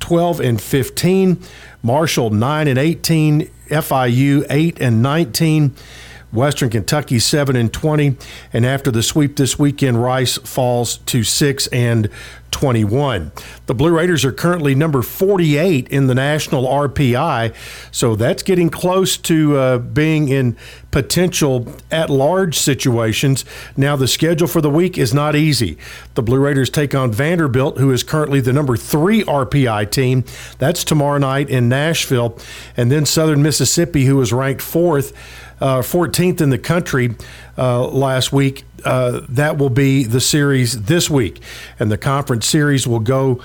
[0.00, 1.42] 12 and 15.
[1.82, 3.50] Marshall 9 and 18.
[3.68, 5.74] FIU 8 and 19.
[6.34, 8.16] Western Kentucky 7 and 20
[8.52, 12.10] and after the sweep this weekend Rice falls to 6 and
[12.54, 13.32] 21.
[13.66, 17.52] The Blue Raiders are currently number 48 in the national RPI,
[17.90, 20.56] so that's getting close to uh, being in
[20.92, 23.44] potential at large situations.
[23.76, 25.76] Now, the schedule for the week is not easy.
[26.14, 30.22] The Blue Raiders take on Vanderbilt, who is currently the number three RPI team.
[30.58, 32.38] That's tomorrow night in Nashville.
[32.76, 35.12] And then Southern Mississippi, who is ranked fourth
[35.64, 37.16] uh, 14th in the country
[37.56, 38.64] uh, last week.
[38.84, 41.40] Uh, that will be the series this week.
[41.80, 43.40] And the conference series will go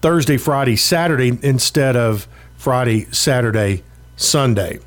[0.00, 3.82] Thursday, Friday, Saturday instead of Friday, Saturday,
[4.14, 4.78] Sunday.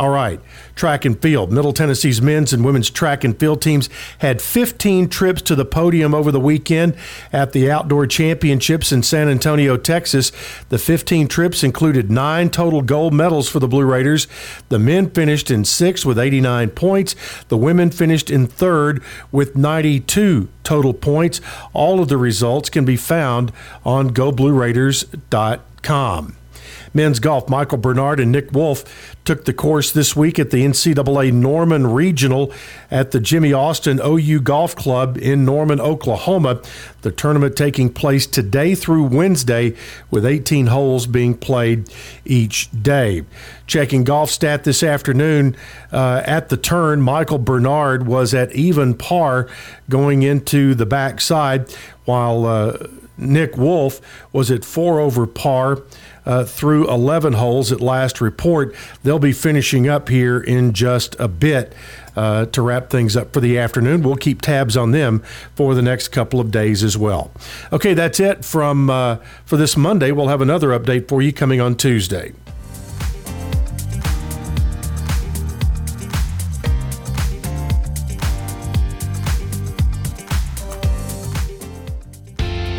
[0.00, 0.40] All right,
[0.74, 1.52] track and field.
[1.52, 6.14] Middle Tennessee's men's and women's track and field teams had 15 trips to the podium
[6.14, 6.96] over the weekend
[7.34, 10.32] at the Outdoor Championships in San Antonio, Texas.
[10.70, 14.26] The 15 trips included nine total gold medals for the Blue Raiders.
[14.70, 17.14] The men finished in sixth with 89 points.
[17.48, 21.42] The women finished in third with 92 total points.
[21.74, 23.52] All of the results can be found
[23.84, 26.36] on GoBlueRaiders.com.
[26.92, 31.32] Men's golf, Michael Bernard and Nick Wolf took the course this week at the NCAA
[31.32, 32.52] Norman Regional
[32.90, 36.60] at the Jimmy Austin OU Golf Club in Norman, Oklahoma.
[37.02, 39.74] The tournament taking place today through Wednesday
[40.10, 41.88] with 18 holes being played
[42.24, 43.24] each day.
[43.66, 45.56] Checking golf stat this afternoon
[45.92, 49.48] uh, at the turn, Michael Bernard was at even par
[49.88, 51.72] going into the backside,
[52.04, 52.76] while uh,
[53.16, 54.00] Nick Wolf
[54.32, 55.82] was at four over par
[56.26, 58.74] uh, through 11 holes at last report.
[59.02, 61.74] They'll be finishing up here in just a bit.
[62.16, 64.02] Uh, to wrap things up for the afternoon.
[64.02, 65.20] We'll keep tabs on them
[65.54, 67.30] for the next couple of days as well.
[67.72, 70.10] Okay, that's it from uh, for this Monday.
[70.10, 72.32] We'll have another update for you coming on Tuesday.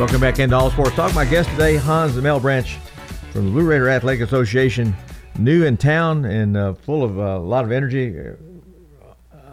[0.00, 1.14] Welcome back into All Sports Talk.
[1.14, 2.78] My guest today, Hans Melbranch
[3.32, 4.96] from the Blue Raider Athletic Association,
[5.38, 8.18] new in town and uh, full of uh, a lot of energy.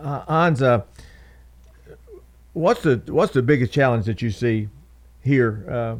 [0.01, 0.83] Uh, Hans, uh,
[2.53, 4.69] what's the what's the biggest challenge that you see
[5.21, 5.65] here?
[5.69, 5.97] Uh,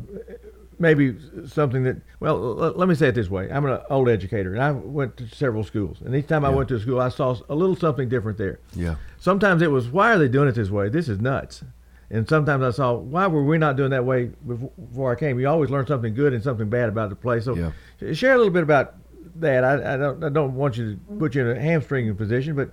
[0.79, 3.51] maybe something that well let me say it this way.
[3.51, 5.97] I'm an old educator and i went to several schools.
[5.99, 8.59] And each time i went to a school i saw a little something different there.
[8.73, 8.95] Yeah.
[9.19, 10.87] sometimes it was why are they doing it this way?
[10.87, 11.65] This is nuts
[12.09, 15.39] and sometimes i saw why were we not doing that way before, before i came?
[15.39, 17.45] You always learn something good and something bad about the place.
[17.45, 17.55] So
[18.01, 18.13] Yeah.
[18.13, 18.95] share a little bit about
[19.35, 19.63] that.
[19.63, 22.71] I, I don't i don't want you to put you in a hamstringing position but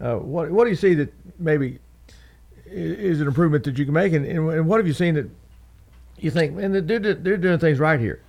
[0.00, 1.78] uh, what what do you see that maybe
[2.66, 4.12] is an improvement that you can make?
[4.12, 5.30] And, and, and what have you seen that
[6.18, 8.20] you think man they're, they're, they're doing things right here?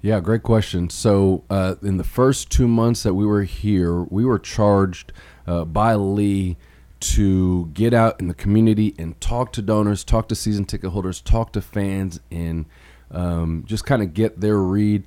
[0.00, 0.90] Yeah, great question.
[0.90, 5.12] So, uh, in the first two months that we were here, we were charged
[5.46, 6.56] uh, by Lee
[7.00, 11.20] to get out in the community and talk to donors, talk to season ticket holders,
[11.20, 12.66] talk to fans, and
[13.10, 15.04] um, just kind of get their read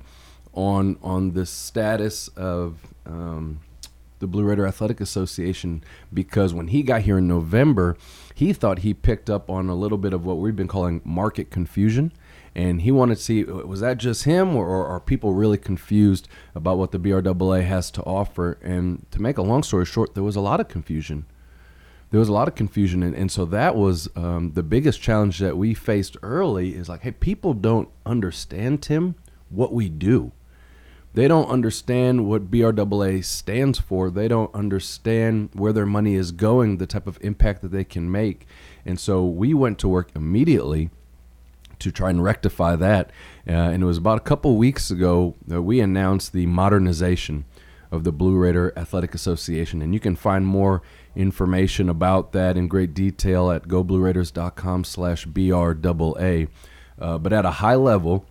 [0.54, 3.60] on on the status of um,
[4.18, 5.84] the Blue Raider Athletic Association.
[6.12, 7.96] Because when he got here in November,
[8.34, 11.50] he thought he picked up on a little bit of what we've been calling market
[11.50, 12.12] confusion.
[12.54, 16.28] And he wanted to see was that just him or, or are people really confused
[16.54, 18.58] about what the BRAA has to offer?
[18.62, 21.24] And to make a long story short there was a lot of confusion
[22.12, 25.40] there was a lot of confusion and, and so that was um, the biggest challenge
[25.40, 29.16] that we faced early is like hey people don't understand tim
[29.50, 30.30] what we do
[31.14, 34.10] they don't understand what BRAA stands for.
[34.10, 38.10] They don't understand where their money is going, the type of impact that they can
[38.10, 38.46] make.
[38.86, 40.90] And so we went to work immediately
[41.80, 43.10] to try and rectify that.
[43.46, 47.44] Uh, and it was about a couple weeks ago that we announced the modernization
[47.90, 49.82] of the Blue Raider Athletic Association.
[49.82, 50.80] And you can find more
[51.14, 56.48] information about that in great detail at goblueraiders.com slash BRAA.
[56.98, 58.24] Uh, but at a high level,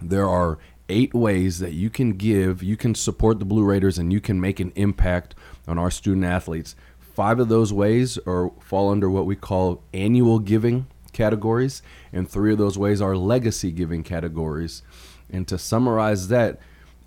[0.00, 4.12] there are eight ways that you can give, you can support the Blue Raiders, and
[4.12, 5.34] you can make an impact
[5.66, 6.76] on our student athletes.
[6.98, 11.80] Five of those ways are fall under what we call annual giving categories,
[12.12, 14.82] and three of those ways are legacy giving categories.
[15.30, 16.58] And to summarize that,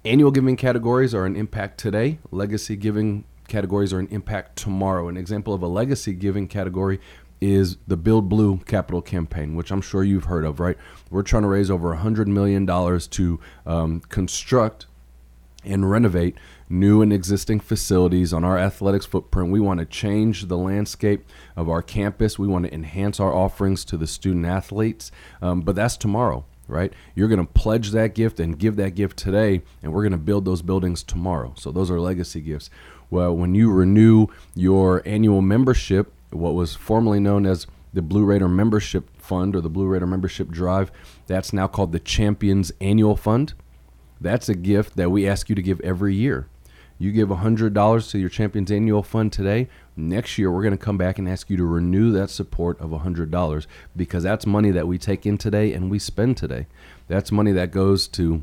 [0.04, 5.08] annual giving categories are an impact today, legacy giving categories are an impact tomorrow.
[5.08, 7.00] An example of a legacy giving category
[7.40, 10.78] is the Build Blue capital campaign, which I'm sure you've heard of, right?
[11.10, 14.88] We're trying to raise over $100 million to um, construct
[15.64, 16.38] and renovate
[16.70, 19.52] new and existing facilities on our athletics footprint.
[19.52, 22.40] We want to change the landscape of our campus.
[22.40, 26.46] We want to enhance our offerings to the student athletes, um, but that's tomorrow.
[26.70, 30.12] Right, you're going to pledge that gift and give that gift today, and we're going
[30.12, 31.54] to build those buildings tomorrow.
[31.56, 32.70] So those are legacy gifts.
[33.10, 38.50] Well, when you renew your annual membership, what was formerly known as the Blue Raider
[38.50, 40.92] Membership Fund or the Blue Raider Membership Drive,
[41.26, 43.54] that's now called the Champions Annual Fund.
[44.20, 46.48] That's a gift that we ask you to give every year.
[47.00, 49.70] You give $100 to your Champions Annual Fund today.
[49.96, 52.90] Next year, we're going to come back and ask you to renew that support of
[52.90, 56.66] $100 because that's money that we take in today and we spend today.
[57.08, 58.42] That's money that goes to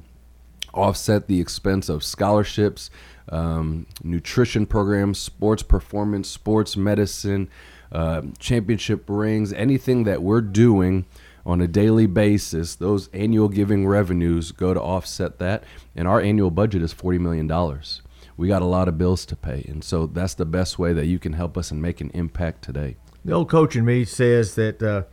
[0.73, 2.91] offset the expense of scholarships,
[3.29, 7.49] um, nutrition programs, sports performance, sports medicine,
[7.93, 11.07] uh, championship rings, anything that we're doing
[11.47, 12.75] on a daily basis.
[12.75, 17.47] Those annual giving revenues go to offset that, and our annual budget is forty million
[17.47, 18.03] dollars.
[18.37, 21.07] We got a lot of bills to pay, and so that's the best way that
[21.07, 22.97] you can help us and make an impact today.
[23.25, 25.05] The old coach in me says that uh,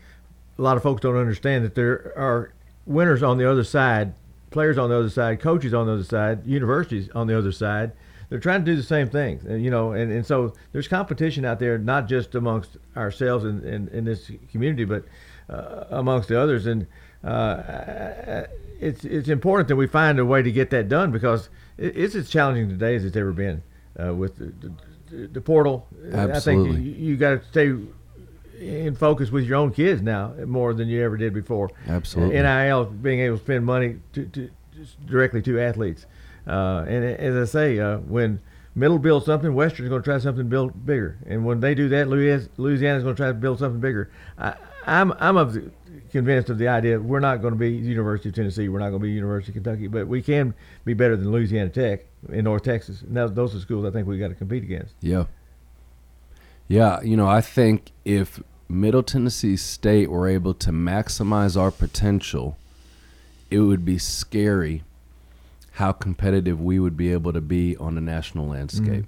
[0.58, 2.52] a lot of folks don't understand that there are
[2.86, 4.13] winners on the other side,
[4.52, 7.92] players on the other side, coaches on the other side, universities on the other side.
[8.30, 11.44] They're trying to do the same thing, and, you know, and, and so there's competition
[11.44, 15.04] out there, not just amongst ourselves in, in, in this community, but
[15.50, 16.66] uh, amongst the others.
[16.66, 16.88] And
[17.26, 18.44] uh,
[18.80, 22.30] it's it's important that we find a way to get that done because it's as
[22.30, 23.64] challenging today as it's ever been
[24.02, 24.72] uh, with the,
[25.10, 25.88] the, the portal.
[26.14, 26.70] Absolutely.
[26.70, 27.76] I think you, you got to stay
[28.62, 31.69] in focus with your own kids now more than you ever did before.
[31.88, 32.36] Absolutely.
[32.36, 36.06] NIL being able to spend money to, to just directly to athletes,
[36.47, 38.39] uh, and as I say, uh, when
[38.74, 42.08] Middle builds something, Western's going to try something build bigger, and when they do that,
[42.08, 44.12] Louis- Louisiana's going to try to build something bigger.
[44.38, 45.71] I, I'm I'm of the,
[46.12, 49.02] convinced of the idea we're not going to be University of Tennessee, we're not going
[49.02, 50.54] to be University of Kentucky, but we can
[50.86, 53.02] be better than Louisiana Tech in North Texas.
[53.02, 54.95] And those, those are schools I think we got to compete against.
[55.02, 55.26] Yeah.
[56.67, 62.57] Yeah, you know, I think if Middle Tennessee State were able to maximize our potential,
[63.49, 64.84] it would be scary
[65.73, 69.05] how competitive we would be able to be on the national landscape.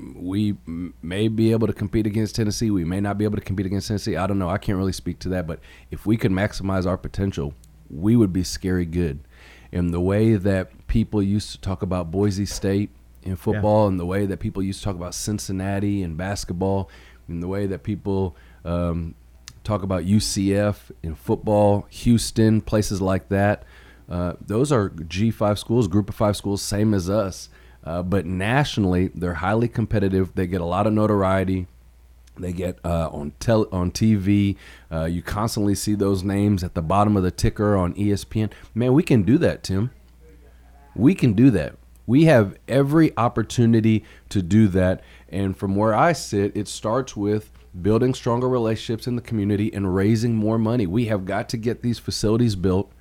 [0.00, 0.24] Mm-hmm.
[0.26, 2.70] We m- may be able to compete against Tennessee.
[2.70, 4.16] We may not be able to compete against Tennessee.
[4.16, 4.48] I don't know.
[4.48, 5.46] I can't really speak to that.
[5.46, 7.54] But if we could maximize our potential,
[7.90, 9.20] we would be scary good.
[9.72, 12.90] And the way that people used to talk about Boise State
[13.22, 16.90] in football, and the way that people used to talk about Cincinnati in basketball,
[17.28, 19.14] and the way that people um,
[19.62, 23.64] talk about UCF in football, Houston, places like that.
[24.08, 27.48] Uh, those are G5 schools, group of five schools, same as us.
[27.82, 30.34] Uh, but nationally, they're highly competitive.
[30.34, 31.66] They get a lot of notoriety.
[32.36, 34.56] They get uh, on tel- on TV.
[34.90, 38.50] Uh, you constantly see those names at the bottom of the ticker on ESPN.
[38.74, 39.90] Man, we can do that, Tim.
[40.96, 41.76] We can do that.
[42.06, 45.02] We have every opportunity to do that.
[45.34, 47.50] And from where I sit, it starts with
[47.82, 50.86] building stronger relationships in the community and raising more money.
[50.86, 52.92] We have got to get these facilities built.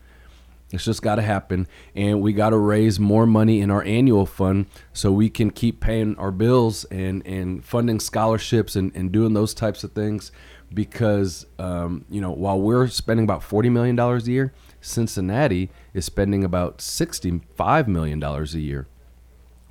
[0.71, 1.67] It's just got to happen.
[1.93, 5.79] And we got to raise more money in our annual fund so we can keep
[5.79, 10.31] paying our bills and, and funding scholarships and, and doing those types of things.
[10.73, 16.43] Because, um, you know, while we're spending about $40 million a year, Cincinnati is spending
[16.43, 18.88] about $65 million a year.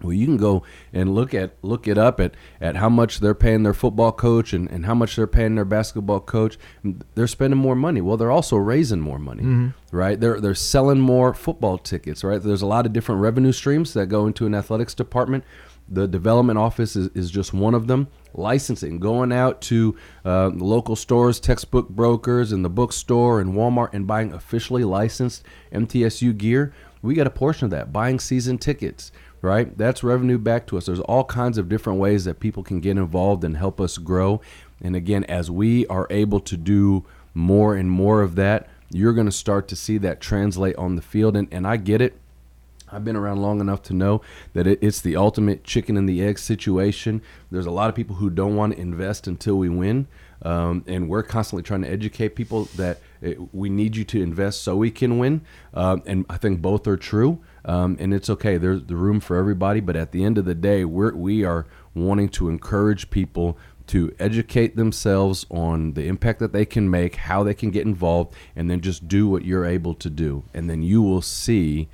[0.02, 3.34] Well, you can go and look at look it up at, at how much they're
[3.34, 6.58] paying their football coach and, and how much they're paying their basketball coach.
[7.14, 8.00] They're spending more money.
[8.00, 9.74] Well, they're also raising more money, Mhm.
[9.92, 10.18] right?
[10.18, 12.42] They're they're selling more football tickets, right?
[12.42, 15.44] There's a lot of different revenue streams that go into an athletics department.
[15.88, 18.06] The development office is, is just one of them.
[18.34, 19.94] Licensing, going out to
[20.24, 26.36] uh, local stores, textbook brokers, and the bookstore and Walmart and buying officially licensed MTSU
[26.36, 26.72] gear.
[27.02, 27.92] We get a portion of that.
[27.92, 29.12] Buying season tickets,
[29.42, 29.76] right?
[29.76, 30.86] That's revenue back to us.
[30.86, 34.40] There's all kinds of different ways that people can get involved and help us grow.
[34.80, 39.26] And again, as we are able to do more and more of that, you're going
[39.26, 41.36] to start to see that translate on the field.
[41.36, 42.14] And, and I get it.
[42.90, 44.20] I've been around long enough to know
[44.52, 47.22] that it, it's the ultimate chicken and the egg situation.
[47.50, 50.06] There's a lot of people who don't want to invest until we win.
[50.42, 54.62] Um, and we're constantly trying to educate people that it, we need you to invest
[54.62, 55.42] so we can win.
[55.72, 57.40] Um, and I think both are true.
[57.64, 58.56] Um, and it's okay.
[58.56, 59.80] There's the room for everybody.
[59.80, 63.58] But at the end of the day, we're, we are wanting to encourage people
[63.88, 68.34] to educate themselves on the impact that they can make, how they can get involved,
[68.56, 70.44] and then just do what you're able to do.
[70.54, 71.88] And then you will see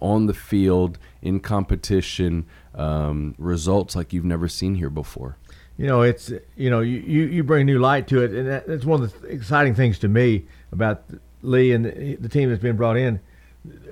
[0.00, 5.36] on the field in competition um, results like you've never seen here before.
[5.76, 8.84] You know, it's you know you, you, bring new light to it, and that, that's
[8.84, 11.04] one of the exciting things to me about
[11.42, 13.18] Lee and the, the team that's been brought in.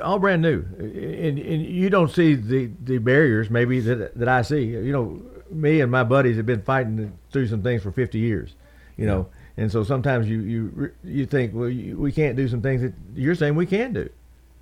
[0.02, 4.42] All brand new, and, and you don't see the, the barriers maybe that that I
[4.42, 4.64] see.
[4.64, 8.54] You know, me and my buddies have been fighting through some things for 50 years.
[8.96, 12.60] You know, and so sometimes you you you think well you, we can't do some
[12.60, 14.10] things that you're saying we can do.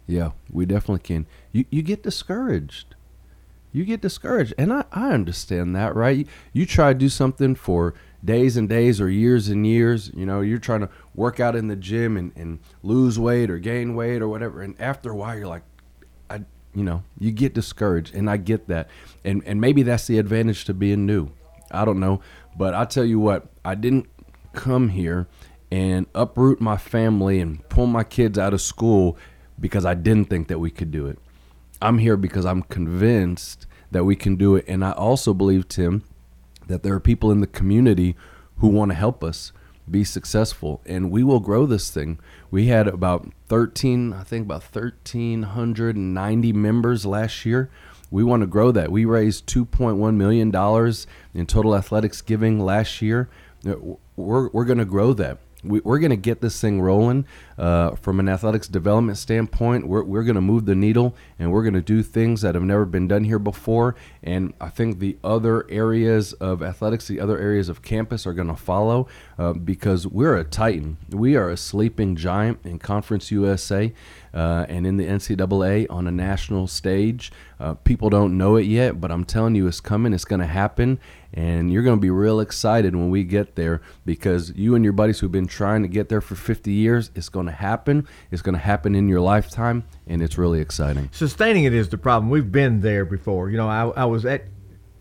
[0.07, 1.27] Yeah, we definitely can.
[1.53, 2.95] You you get discouraged.
[3.73, 4.55] You get discouraged.
[4.59, 6.19] And I, I understand that, right?
[6.19, 7.95] You, you try to do something for
[8.25, 10.11] days and days or years and years.
[10.15, 13.59] You know, you're trying to work out in the gym and, and lose weight or
[13.59, 14.63] gain weight or whatever.
[14.63, 15.63] And after a while, you're like,
[16.29, 16.45] I,
[16.75, 18.15] you know, you get discouraged.
[18.15, 18.89] And I get that.
[19.25, 21.31] And, and maybe that's the advantage to being new.
[21.71, 22.21] I don't know.
[22.57, 24.09] But I tell you what, I didn't
[24.53, 25.29] come here
[25.71, 29.17] and uproot my family and pull my kids out of school
[29.59, 31.19] because I didn't think that we could do it.
[31.81, 34.65] I'm here because I'm convinced that we can do it.
[34.69, 36.03] And I also believe, Tim,
[36.71, 38.17] that there are people in the community
[38.59, 39.53] who want to help us
[39.91, 42.19] be successful and we will grow this thing.
[42.51, 47.71] We had about 13, I think about 1,390 members last year.
[48.11, 48.91] We want to grow that.
[48.91, 50.49] We raised $2.1 million
[51.35, 53.29] in total athletics giving last year.
[53.67, 53.75] Uh,
[54.17, 57.27] we're, we're going to grow that we, are going to get this thing rolling
[57.59, 59.87] uh, from an athletics development standpoint.
[59.87, 62.65] We're, we're going to move the needle and we're going to do things that have
[62.65, 63.95] never been done here before.
[64.23, 68.49] And I think the other areas of athletics, the other areas of campus are going
[68.49, 69.09] to follow
[69.39, 70.97] uh, because we're a titan.
[71.11, 73.93] We are a sleeping giant in Conference USA
[74.33, 77.33] uh, and in the NCAA on a national stage.
[77.59, 80.13] Uh, people don't know it yet, but I'm telling you, it's coming.
[80.13, 80.99] It's going to happen
[81.33, 84.93] and you're going to be real excited when we get there because you and your
[84.93, 88.07] buddies who've been trying to get there for 50 years it's going to happen.
[88.31, 91.09] It's going to happen in your lifetime and it's really exciting.
[91.13, 92.31] Sustaining it is the problem.
[92.31, 93.51] We've been there before.
[93.51, 94.45] You know i, I was at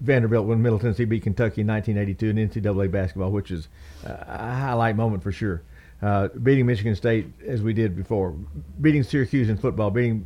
[0.02, 3.68] vanderbilt when middle tennessee beat kentucky in 1982 in ncaa basketball which is
[4.06, 5.62] a highlight moment for sure.
[6.02, 8.34] Uh, beating michigan state as we did before
[8.80, 10.26] beating syracuse in football beating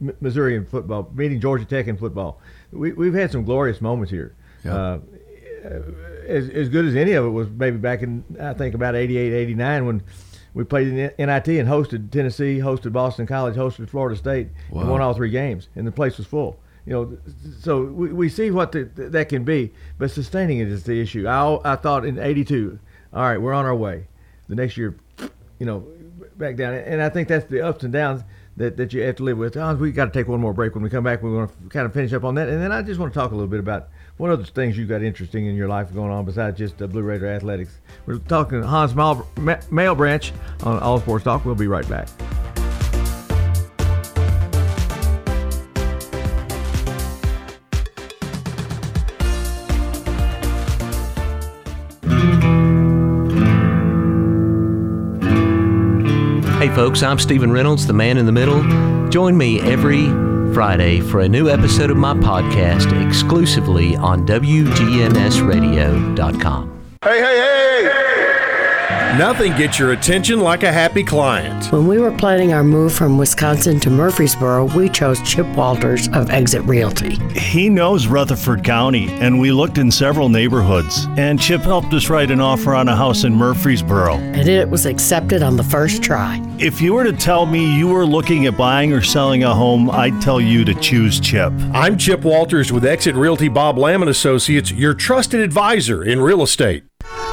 [0.00, 2.40] M- missouri in football beating georgia tech in football.
[2.70, 4.36] We, we've had some glorious moments here.
[4.64, 4.74] Yeah.
[4.74, 4.98] uh,
[5.64, 5.80] Uh,
[6.26, 9.32] as, as good as any of it was maybe back in I think about 88
[9.32, 10.02] 89 when
[10.54, 14.82] we played in NIT and hosted Tennessee hosted Boston College hosted Florida State wow.
[14.82, 17.18] and won all three games and the place was full you know
[17.60, 21.26] so we, we see what the, that can be but sustaining it is the issue
[21.26, 22.78] I, I thought in 82
[23.12, 24.06] all right we're on our way
[24.48, 24.96] the next year
[25.58, 25.86] you know
[26.36, 28.22] back down and I think that's the ups and downs
[28.58, 29.56] that, that you have to live with.
[29.56, 30.74] Oh, we got to take one more break.
[30.74, 32.72] When we come back, we want to kind of finish up on that, and then
[32.72, 33.88] I just want to talk a little bit about
[34.18, 37.02] what other things you got interesting in your life going on besides just the Blue
[37.02, 37.78] Raider athletics.
[38.04, 40.32] We're talking to Hans Malebranche
[40.64, 41.44] on All Sports Talk.
[41.44, 42.08] We'll be right back.
[56.58, 59.08] Hey folks, I'm Stephen Reynolds, the man in the middle.
[59.10, 60.08] Join me every
[60.58, 66.80] Friday for a new episode of my podcast exclusively on WGNSradio.com.
[67.00, 68.17] Hey, hey, hey!
[69.18, 71.72] Nothing gets your attention like a happy client.
[71.72, 76.30] When we were planning our move from Wisconsin to Murfreesboro, we chose Chip Walters of
[76.30, 77.16] Exit Realty.
[77.36, 81.08] He knows Rutherford County, and we looked in several neighborhoods.
[81.16, 84.14] And Chip helped us write an offer on a house in Murfreesboro.
[84.18, 86.40] And it was accepted on the first try.
[86.60, 89.90] If you were to tell me you were looking at buying or selling a home,
[89.90, 91.52] I'd tell you to choose Chip.
[91.74, 96.40] I'm Chip Walters with Exit Realty Bob Lamb and Associates, your trusted advisor in real
[96.40, 96.84] estate.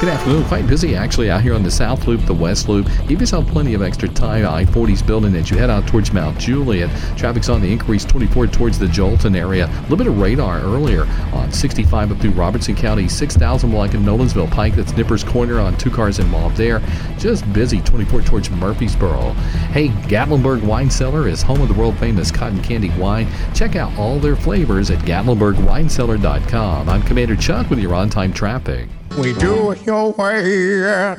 [0.02, 0.44] Good afternoon.
[0.44, 2.86] Quite busy actually out here on the South Loop, the West Loop.
[3.08, 4.46] Give yourself plenty of extra time.
[4.46, 6.90] I-40's building as you head out towards Mount Juliet.
[7.18, 9.68] Traffic's on the increase 24 towards the Joelton area.
[9.68, 13.08] A little bit of radar earlier on 65 up through Robertson County.
[13.08, 14.76] 6,000 like in Nolensville Pike.
[14.76, 16.82] That's Nippers Corner on two cars involved there.
[17.18, 19.32] Just busy 24 towards Murfreesboro.
[19.72, 23.30] Hey, Gatlinburg Wine Cellar is home of the world famous cotton candy wine.
[23.54, 26.90] Check out all their flavors at GatlinburgWineCellar.com.
[26.90, 28.90] I'm Commander Chuck with your on-time traffic.
[29.18, 31.18] We do it your way at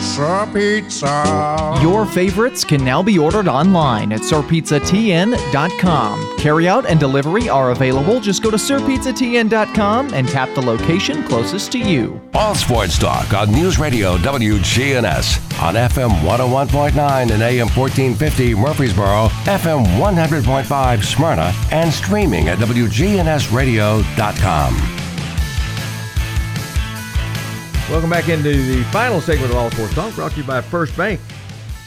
[0.00, 1.78] Sir Pizza.
[1.80, 6.20] Your favorites can now be ordered online at sirpizzatn.com.
[6.38, 8.18] Carryout and delivery are available.
[8.20, 12.20] Just go to sirpizzatn.com and tap the location closest to you.
[12.34, 19.84] All Sports Talk on News Radio WGNS on FM 101.9 and AM 1450 Murfreesboro, FM
[19.98, 24.97] 100.5 Smyrna, and streaming at WGNSradio.com.
[27.90, 30.94] Welcome back into the final segment of All Sports Talk, brought to you by First
[30.94, 31.18] Bank.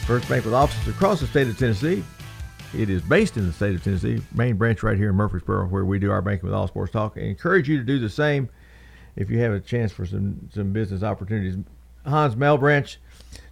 [0.04, 2.02] First Bank with offices across the state of Tennessee.
[2.76, 5.84] It is based in the state of Tennessee, main branch right here in Murfreesboro, where
[5.84, 7.16] we do our banking with All Sports Talk.
[7.16, 8.48] I encourage you to do the same
[9.14, 11.54] if you have a chance for some some business opportunities.
[12.04, 12.96] Hans Malebranche,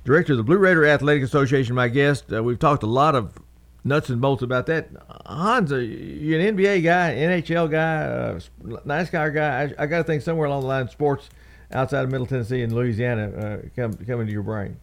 [0.05, 2.32] director of the Blue Raider Athletic Association, my guest.
[2.32, 3.38] Uh, we've talked a lot of
[3.84, 4.88] nuts and bolts about that.
[5.24, 8.40] Hans, uh, you're an NBA guy, NHL guy, uh,
[8.84, 9.62] NASCAR guy.
[9.62, 11.30] I, I got to think somewhere along the line, sports
[11.73, 14.77] outside of Middle Tennessee and Louisiana uh, come come into your brain?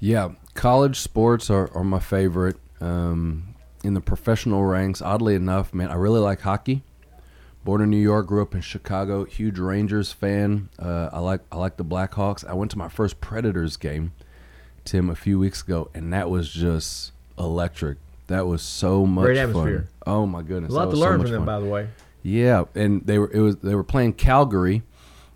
[0.00, 2.56] Yeah, college sports are, are my favorite.
[2.80, 3.54] Um,
[3.84, 6.82] in the professional ranks, oddly enough, man, I really like hockey.
[7.64, 9.24] Born in New York, grew up in Chicago.
[9.24, 10.68] Huge Rangers fan.
[10.78, 12.48] Uh, I like I like the Blackhawks.
[12.48, 14.12] I went to my first Predators game,
[14.84, 17.98] Tim, a few weeks ago, and that was just electric.
[18.28, 19.88] That was so much Great atmosphere.
[20.04, 20.14] fun.
[20.14, 21.46] Oh my goodness, a lot to learn so from them, fun.
[21.46, 21.88] by the way.
[22.22, 24.82] Yeah, and they were it was they were playing Calgary,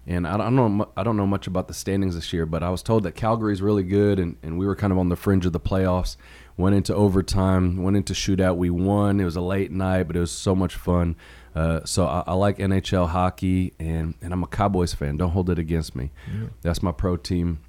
[0.07, 2.71] and I don't know I don't know much about the standings this year, but I
[2.71, 5.47] was told that Calgary's really good, and, and we were kind of on the fringe
[5.47, 6.17] of the playoffs.
[6.57, 8.57] Went into overtime, went into shootout.
[8.57, 9.21] We won.
[9.21, 11.17] It was a late night, but it was so much fun.
[11.55, 15.17] Uh, so I, I, like NHL hockey, and, and I'm a Cowboys fan.
[15.17, 16.11] Don't hold it against me.
[16.27, 16.49] Yeah.
[16.63, 17.61] That's my pro team.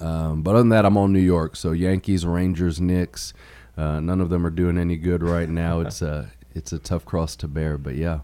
[0.00, 1.56] Um, but other than that, I'm on New York.
[1.56, 3.32] So Yankees, Rangers, Knicks.
[3.76, 5.80] Uh, none of them are doing any good right now.
[5.90, 8.20] It's a it's a tough cross to bear, but yeah.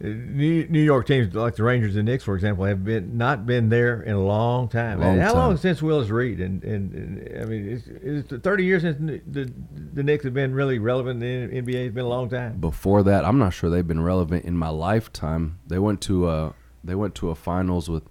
[0.00, 3.68] New, New York teams like the Rangers and Knicks, for example, have been not been
[3.68, 5.00] there in a long time.
[5.00, 5.36] Long how time.
[5.36, 6.40] long since Willis Reed?
[6.40, 9.52] And, and, and I mean, it's, it's 30 years since the
[9.92, 11.86] the Knicks have been really relevant in the NBA.
[11.86, 12.58] It's been a long time.
[12.58, 15.60] Before that, I'm not sure they've been relevant in my lifetime.
[15.66, 18.04] They went to a they went to a finals with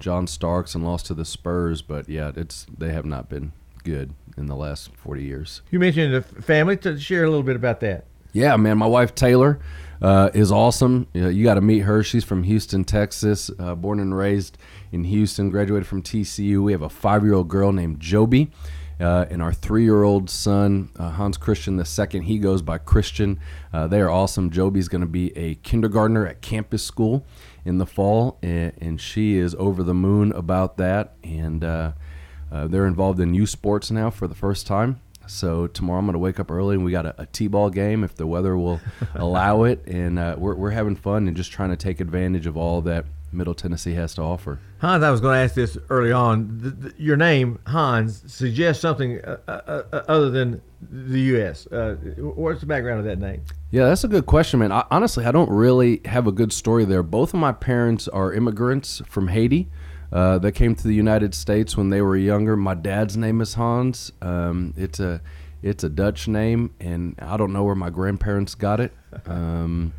[0.00, 3.52] John Starks and lost to the Spurs, but yeah, it's they have not been
[3.84, 5.62] good in the last 40 years.
[5.70, 6.76] You mentioned the family.
[6.78, 8.06] To share a little bit about that.
[8.32, 8.78] Yeah, man.
[8.78, 9.60] My wife Taylor
[10.02, 11.06] uh, is awesome.
[11.12, 12.02] You, you got to meet her.
[12.02, 14.58] She's from Houston, Texas, uh, born and raised
[14.92, 15.50] in Houston.
[15.50, 16.62] Graduated from TCU.
[16.62, 18.50] We have a five-year-old girl named Joby.
[19.00, 23.40] Uh, and our three-year-old son uh, Hans Christian the second, he goes by Christian.
[23.72, 24.50] Uh, they are awesome.
[24.50, 27.24] Joby's going to be a kindergartner at campus school
[27.64, 31.14] in the fall, and, and she is over the moon about that.
[31.24, 31.92] And uh,
[32.52, 35.00] uh, they're involved in youth sports now for the first time.
[35.30, 38.04] So tomorrow I'm going to wake up early and we got a, a t-ball game
[38.04, 38.80] if the weather will
[39.14, 42.56] allow it, and uh, we're we're having fun and just trying to take advantage of
[42.56, 44.58] all that Middle Tennessee has to offer.
[44.78, 46.58] Hans, I was going to ask this early on.
[46.58, 51.66] The, the, your name Hans suggests something uh, uh, uh, other than the U.S.
[51.68, 53.42] Uh, what's the background of that name?
[53.70, 54.72] Yeah, that's a good question, man.
[54.72, 57.02] I, honestly, I don't really have a good story there.
[57.02, 59.68] Both of my parents are immigrants from Haiti.
[60.12, 62.56] Uh, that came to the United States when they were younger.
[62.56, 64.10] My dad's name is Hans.
[64.20, 65.20] Um, it's a
[65.62, 68.92] It's a Dutch name, and I don't know where my grandparents got it.
[69.26, 69.92] Um,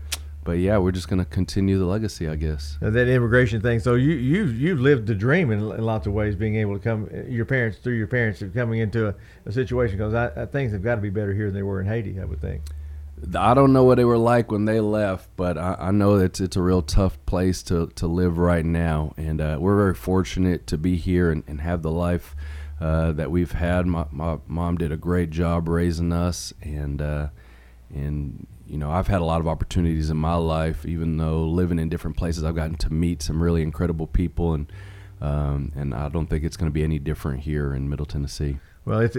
[0.43, 2.79] but yeah, we're just going to continue the legacy, I guess.
[2.81, 3.79] Now, that immigration thing.
[3.79, 7.07] So you you you lived the dream in, lots of ways, being able to come
[7.29, 11.01] your parents through your parents coming into a, a situation because things have got to
[11.01, 12.19] be better here than they were in Haiti.
[12.19, 12.63] I would think.
[13.37, 16.39] I don't know what they were like when they left, but I, I know it's
[16.39, 20.65] it's a real tough place to, to live right now, and uh, we're very fortunate
[20.67, 22.35] to be here and, and have the life
[22.79, 23.85] uh, that we've had.
[23.85, 27.27] My, my mom did a great job raising us, and uh,
[27.93, 31.77] and you know I've had a lot of opportunities in my life, even though living
[31.77, 34.71] in different places, I've gotten to meet some really incredible people, and
[35.21, 38.57] um, and I don't think it's going to be any different here in Middle Tennessee.
[38.83, 39.15] Well, it's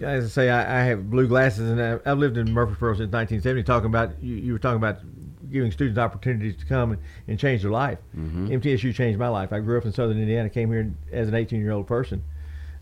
[0.00, 2.94] it's as I say, I, I have blue glasses, and I, have lived in Murfreesboro
[2.94, 3.62] since 1970.
[3.64, 5.00] Talking about you, you, were talking about
[5.50, 7.98] giving students opportunities to come and, and change their life.
[8.16, 8.48] Mm-hmm.
[8.48, 9.52] MTSU changed my life.
[9.52, 12.22] I grew up in Southern Indiana, came here as an 18 year old person,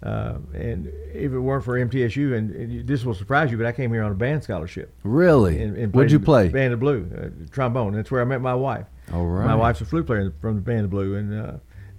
[0.02, 3.72] uh, and if it weren't for MTSU, and, and, this will surprise you, but I
[3.72, 4.94] came here on a band scholarship.
[5.02, 5.60] Really?
[5.60, 6.48] And, and What'd you play?
[6.48, 7.94] Band of Blue, uh, trombone.
[7.94, 8.86] That's where I met my wife.
[9.12, 9.46] All right.
[9.46, 11.52] My wife's a flute player from the Band of Blue, and uh,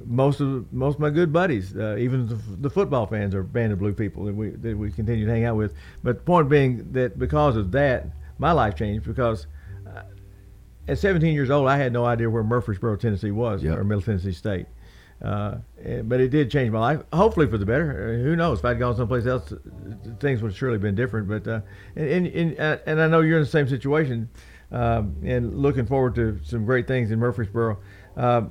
[0.06, 3.74] most of most of my good buddies, uh, even the, the, football fans, are Band
[3.74, 5.74] of Blue people that we that we continue to hang out with.
[6.04, 9.48] But the point being that because of that, my life changed because
[9.88, 10.04] uh,
[10.88, 13.78] at 17 years old, I had no idea where Murfreesboro, Tennessee was, yep.
[13.78, 14.68] or Middle Tennessee State.
[15.22, 15.58] Uh,
[16.04, 17.02] but it did change my life.
[17.12, 18.16] Hopefully for the better.
[18.16, 18.60] Uh, who knows?
[18.60, 19.54] If I'd gone someplace else,
[20.20, 21.28] things would have surely been different.
[21.28, 21.62] But uh,
[21.98, 24.30] and and, and, and I know you're in the same situation,
[24.72, 27.78] um, and looking forward to some great things in Murfreesboro.
[28.16, 28.44] Uh,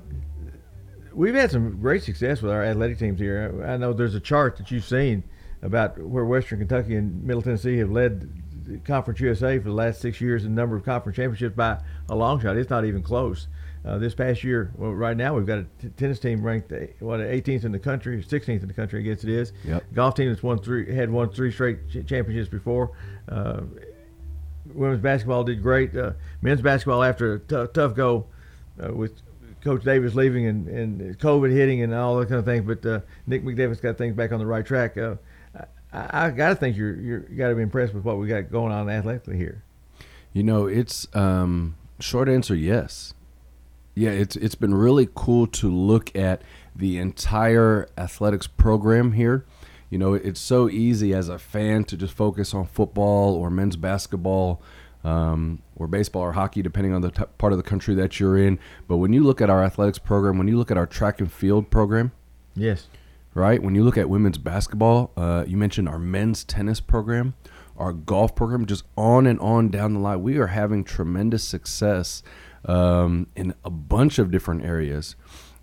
[1.13, 3.65] we've had some great success with our athletic teams here.
[3.67, 5.25] I know there's a chart that you've seen
[5.63, 8.31] about where Western Kentucky and Middle Tennessee have led
[8.85, 11.79] Conference USA for the last six years in number of conference championships by
[12.09, 12.57] a long shot.
[12.57, 13.49] It's not even close.
[13.85, 17.21] Uh, this past year, well, right now we've got a t- tennis team ranked what
[17.21, 19.53] 18th in the country, 16th in the country, I guess it is.
[19.65, 19.85] Yep.
[19.95, 22.91] Golf team that's won three had won three straight ch- championships before.
[23.29, 23.63] Uh,
[24.75, 25.97] women's basketball did great.
[25.97, 28.27] Uh, men's basketball after a t- tough go
[28.85, 29.13] uh, with
[29.69, 32.63] Coach Davis leaving and, and COVID hitting and all that kind of thing.
[32.63, 34.97] But uh, Nick McDevitt's got things back on the right track.
[34.97, 35.17] Uh,
[35.93, 38.29] I, I got to think you're you're you got to be impressed with what we
[38.29, 39.63] got going on athletically here.
[40.33, 43.13] You know, it's um, short answer yes.
[43.95, 46.43] Yeah, it's it's been really cool to look at
[46.75, 49.45] the entire athletics program here.
[49.91, 53.77] You know, it's so easy as a fan to just focus on football or men's
[53.77, 54.63] basketball
[55.05, 58.37] um, or baseball or hockey, depending on the t- part of the country that you're
[58.37, 58.59] in.
[58.87, 61.31] But when you look at our athletics program, when you look at our track and
[61.31, 62.13] field program,
[62.55, 62.89] yes,
[63.35, 63.63] right.
[63.63, 67.35] When you look at women's basketball, uh, you mentioned our men's tennis program,
[67.77, 70.23] our golf program, just on and on down the line.
[70.23, 72.23] We are having tremendous success
[72.65, 75.17] um, in a bunch of different areas.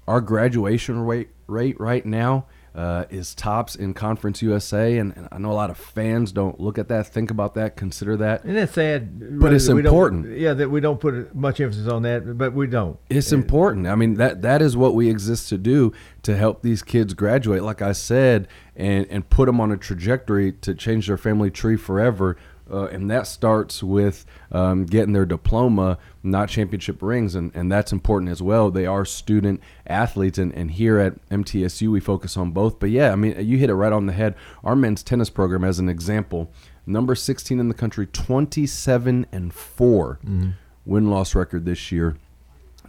[0.07, 2.45] Our graduation rate rate right now
[2.76, 6.59] uh, is tops in Conference USA, and, and, I know a lot of fans don't
[6.59, 8.43] look at that, think about that, consider that.
[8.43, 10.38] And it's sad, but it's important.
[10.38, 12.99] Yeah, that we don't put much emphasis on that, but we don't.
[13.09, 13.88] It's important.
[13.88, 17.63] I mean that that is what we exist to do to help these kids graduate,
[17.63, 21.78] like I said, and and put them on a trajectory to change their family tree
[21.78, 22.36] forever
[22.72, 27.91] uh, and that starts with um, getting their diploma, not championship rings, and, and that's
[27.91, 28.72] important as well.
[28.72, 32.80] They are student athletes, and, and here at MTSU, we focus on both.
[32.80, 34.36] But yeah, I mean, you hit it right on the head.
[34.63, 36.51] Our men's tennis program, as an example,
[36.86, 40.49] number 16 in the country, 27 and 4 mm-hmm.
[40.86, 42.18] win loss record this year.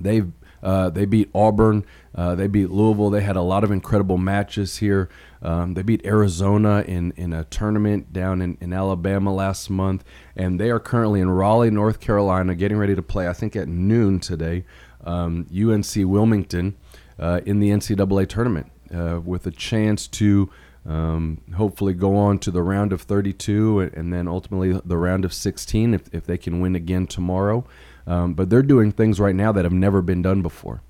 [0.01, 0.33] They've
[0.67, 1.85] uh, they beat Auburn.
[2.13, 3.09] Uh, they beat Louisville.
[3.09, 5.09] They had a lot of incredible matches here.
[5.41, 10.03] Um, they beat Arizona in, in a tournament down in, in Alabama last month.
[10.35, 13.69] And they are currently in Raleigh, North Carolina, getting ready to play, I think, at
[13.69, 14.65] noon today,
[15.05, 16.77] um, UNC Wilmington
[17.17, 20.51] uh, in the NCAA tournament uh, with a chance to.
[20.85, 25.35] Um, hopefully go on to the round of 32 and then ultimately the round of
[25.35, 27.67] 16 if, if they can win again tomorrow.
[28.07, 30.83] Um, but they're doing things right now that have never been done before.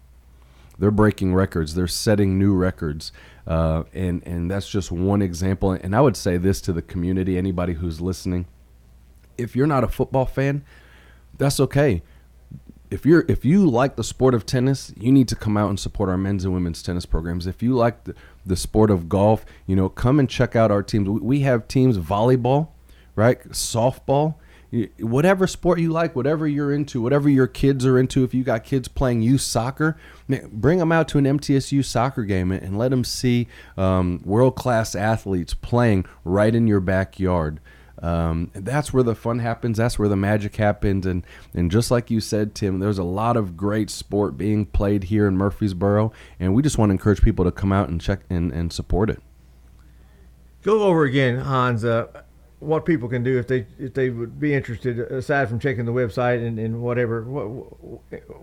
[0.78, 1.74] They're breaking records.
[1.74, 3.10] They're setting new records,
[3.46, 5.72] uh, and and that's just one example.
[5.72, 8.46] And I would say this to the community, anybody who's listening:
[9.38, 10.64] if you're not a football fan,
[11.38, 12.02] that's okay.
[12.90, 15.80] If you're if you like the sport of tennis, you need to come out and
[15.80, 17.46] support our men's and women's tennis programs.
[17.46, 18.14] If you like the,
[18.44, 21.08] the sport of golf, you know, come and check out our teams.
[21.08, 22.68] We have teams volleyball,
[23.16, 23.42] right?
[23.48, 24.34] Softball
[24.98, 28.24] whatever sport you like, whatever you're into, whatever your kids are into.
[28.24, 29.96] If you got kids playing youth soccer,
[30.50, 34.94] bring them out to an MTSU soccer game and let them see um, world class
[34.94, 37.60] athletes playing right in your backyard.
[38.02, 39.78] Um, that's where the fun happens.
[39.78, 41.06] That's where the magic happens.
[41.06, 45.04] And and just like you said, Tim, there's a lot of great sport being played
[45.04, 48.20] here in Murfreesboro, and we just want to encourage people to come out and check
[48.28, 49.22] and, and support it.
[50.62, 51.84] Go over again, Hans.
[51.84, 52.08] Uh,
[52.61, 55.92] what people can do if they if they would be interested, aside from checking the
[55.92, 57.22] website and, and whatever.
[57.22, 57.46] What,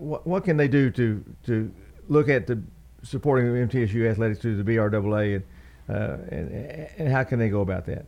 [0.00, 1.72] what what can they do to to
[2.08, 2.62] look at the
[3.02, 5.44] supporting MTSU athletics through the BRAA and
[5.88, 6.50] uh, and
[6.98, 8.06] and how can they go about that?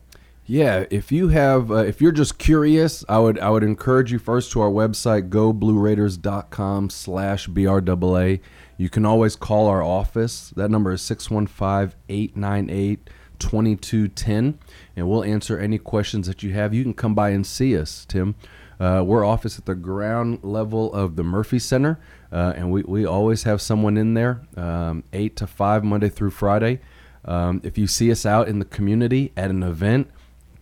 [0.49, 4.21] Yeah, if you have, uh, if you're just curious, I would I would encourage you
[4.21, 8.41] first to our website, goblueraiders.com slash BRAA.
[8.79, 10.51] You can always call our office.
[10.51, 11.03] That number is
[13.39, 14.55] 615-898-2210,
[14.97, 16.75] and we'll answer any questions that you have.
[16.75, 18.35] You can come by and see us, Tim.
[18.79, 21.99] Uh, we're office at the ground level of the Murphy Center,
[22.31, 26.31] uh, and we, we always have someone in there, um, 8 to 5, Monday through
[26.31, 26.81] Friday.
[27.25, 30.11] Um, if you see us out in the community at an event,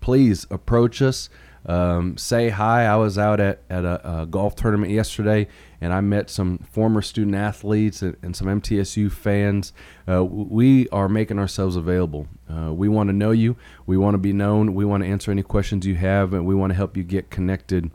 [0.01, 1.29] please approach us.
[1.67, 2.85] Um, say hi.
[2.85, 5.49] I was out at, at a, a, golf tournament yesterday
[5.81, 9.73] and I met some former student athletes and, and some MTSU fans.
[10.07, 12.29] Uh, we are making ourselves available.
[12.53, 13.57] Uh, we want to know you.
[13.87, 14.75] We want to be known.
[14.75, 17.31] We want to answer any questions you have and we want to help you get
[17.31, 17.91] connected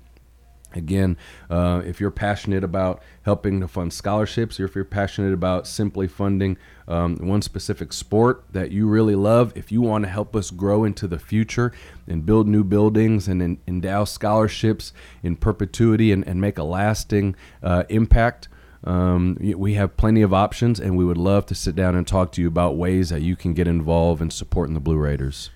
[0.74, 1.18] Again,
[1.50, 6.08] uh, if you're passionate about helping to fund scholarships, or if you're passionate about simply
[6.08, 6.58] funding
[6.88, 10.84] um, one specific sport that you really love, if you want to help us grow
[10.84, 11.72] into the future
[12.08, 14.94] and build new buildings and en- endow scholarships
[15.24, 18.48] in perpetuity and, and make a lasting uh, impact,
[18.84, 22.32] um, we have plenty of options, and we would love to sit down and talk
[22.34, 25.50] to you about ways that you can get involved in supporting the Blue Raiders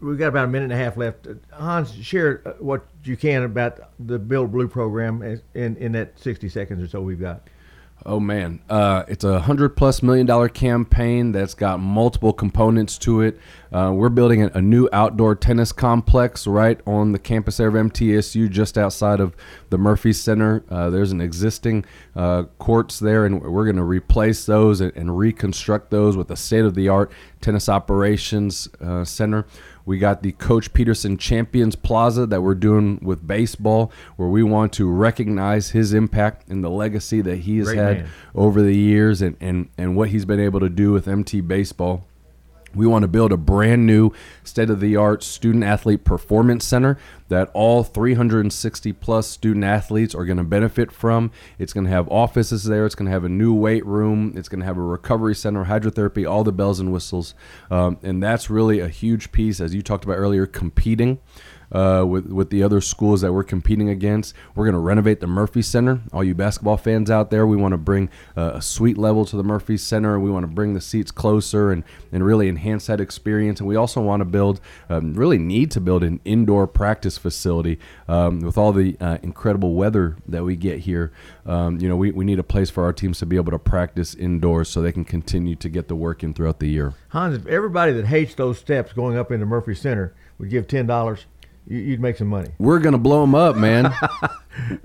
[0.00, 1.26] we've got about a minute and a half left.
[1.52, 5.22] Hans, share uh, what you can about the Build Blue program
[5.54, 7.48] in, in that 60 seconds or so we've got.
[8.08, 13.20] Oh man, uh, it's a hundred plus million dollar campaign that's got multiple components to
[13.20, 13.36] it.
[13.72, 18.48] Uh, we're building a, new outdoor tennis complex right on the campus there of MTSU,
[18.48, 19.34] just outside of
[19.70, 20.62] the Murphy Center.
[20.70, 21.84] Uh, there's an existing
[22.14, 26.36] uh, courts there, and we're going to replace those and, and, reconstruct those with a
[26.36, 29.46] state of the art tennis operations uh, center.
[29.86, 34.72] We got the Coach Peterson Champions Plaza that we're doing with baseball, where we want
[34.74, 38.08] to recognize his impact and the legacy that he has Great had man.
[38.34, 42.04] over the years and, and, and what he's been able to do with MT Baseball.
[42.76, 44.12] We want to build a brand new
[44.44, 46.98] state of the art student athlete performance center
[47.28, 51.30] that all 360 plus student athletes are going to benefit from.
[51.58, 54.48] It's going to have offices there, it's going to have a new weight room, it's
[54.48, 57.34] going to have a recovery center, hydrotherapy, all the bells and whistles.
[57.70, 61.18] Um, and that's really a huge piece, as you talked about earlier, competing
[61.72, 64.34] uh, with with the other schools that we're competing against.
[64.54, 66.00] We're going to renovate the Murphy Center.
[66.12, 69.36] All you basketball fans out there, we want to bring uh, a suite level to
[69.36, 70.18] the Murphy Center.
[70.18, 73.60] We want to bring the seats closer and and really enhance that experience.
[73.60, 77.78] And we also want to build, um, really need to build an indoor practice facility
[78.08, 81.12] um, with all the uh, incredible weather that we get here.
[81.44, 83.58] Um, you know, we, we need a place for our teams to be able to
[83.58, 86.94] practice indoors so they can continue to get the work in throughout the year.
[87.08, 90.86] Hans, if everybody that hates those steps going up into Murphy Center would give ten
[90.86, 91.26] dollars
[91.66, 92.50] you'd make some money.
[92.58, 93.84] We're gonna blow them up, man.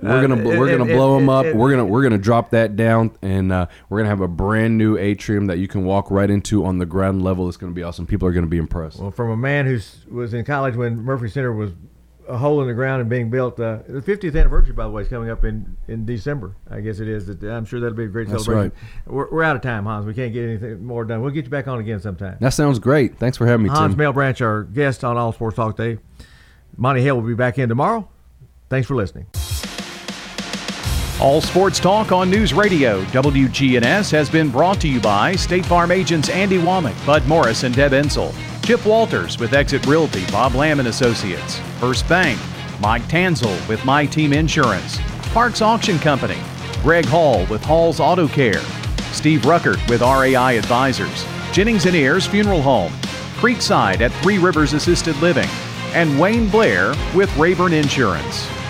[0.01, 1.45] we're gonna we're gonna blow them up.
[1.55, 4.97] we're gonna we're gonna drop that down, and uh, we're gonna have a brand new
[4.97, 7.47] atrium that you can walk right into on the ground level.
[7.47, 8.05] It's gonna be awesome.
[8.05, 8.99] People are gonna be impressed.
[8.99, 9.79] Well, from a man who
[10.13, 11.71] was in college when Murphy Center was
[12.27, 13.59] a hole in the ground and being built.
[13.59, 16.55] Uh, the 50th anniversary, by the way, is coming up in, in December.
[16.69, 17.29] I guess it is.
[17.43, 18.71] I'm sure that'll be a great That's celebration.
[19.05, 19.13] Right.
[19.13, 20.05] We're, we're out of time, Hans.
[20.05, 21.21] We can't get anything more done.
[21.21, 22.37] We'll get you back on again sometime.
[22.39, 23.17] That sounds great.
[23.17, 23.99] Thanks for having me, Hans Tim.
[23.99, 25.97] Malebranche, our guest on All Sports Talk Day.
[26.77, 28.07] Monty Hale will be back in tomorrow.
[28.69, 29.27] Thanks for listening.
[31.21, 35.91] All Sports Talk on News Radio WGNS has been brought to you by State Farm
[35.91, 38.33] agents Andy Womack, Bud Morris, and Deb Ensel.
[38.63, 41.59] Chip Walters with Exit Realty, Bob Lamb and Associates.
[41.79, 42.39] First Bank,
[42.79, 44.97] Mike Tanzel with My Team Insurance.
[45.31, 46.39] Parks Auction Company,
[46.81, 48.61] Greg Hall with Hall's Auto Care.
[49.11, 51.25] Steve Ruckert with RAI Advisors.
[51.51, 52.93] Jennings and Ayers Funeral Home.
[53.35, 55.49] Creekside at Three Rivers Assisted Living
[55.93, 58.60] and Wayne Blair with Rayburn Insurance.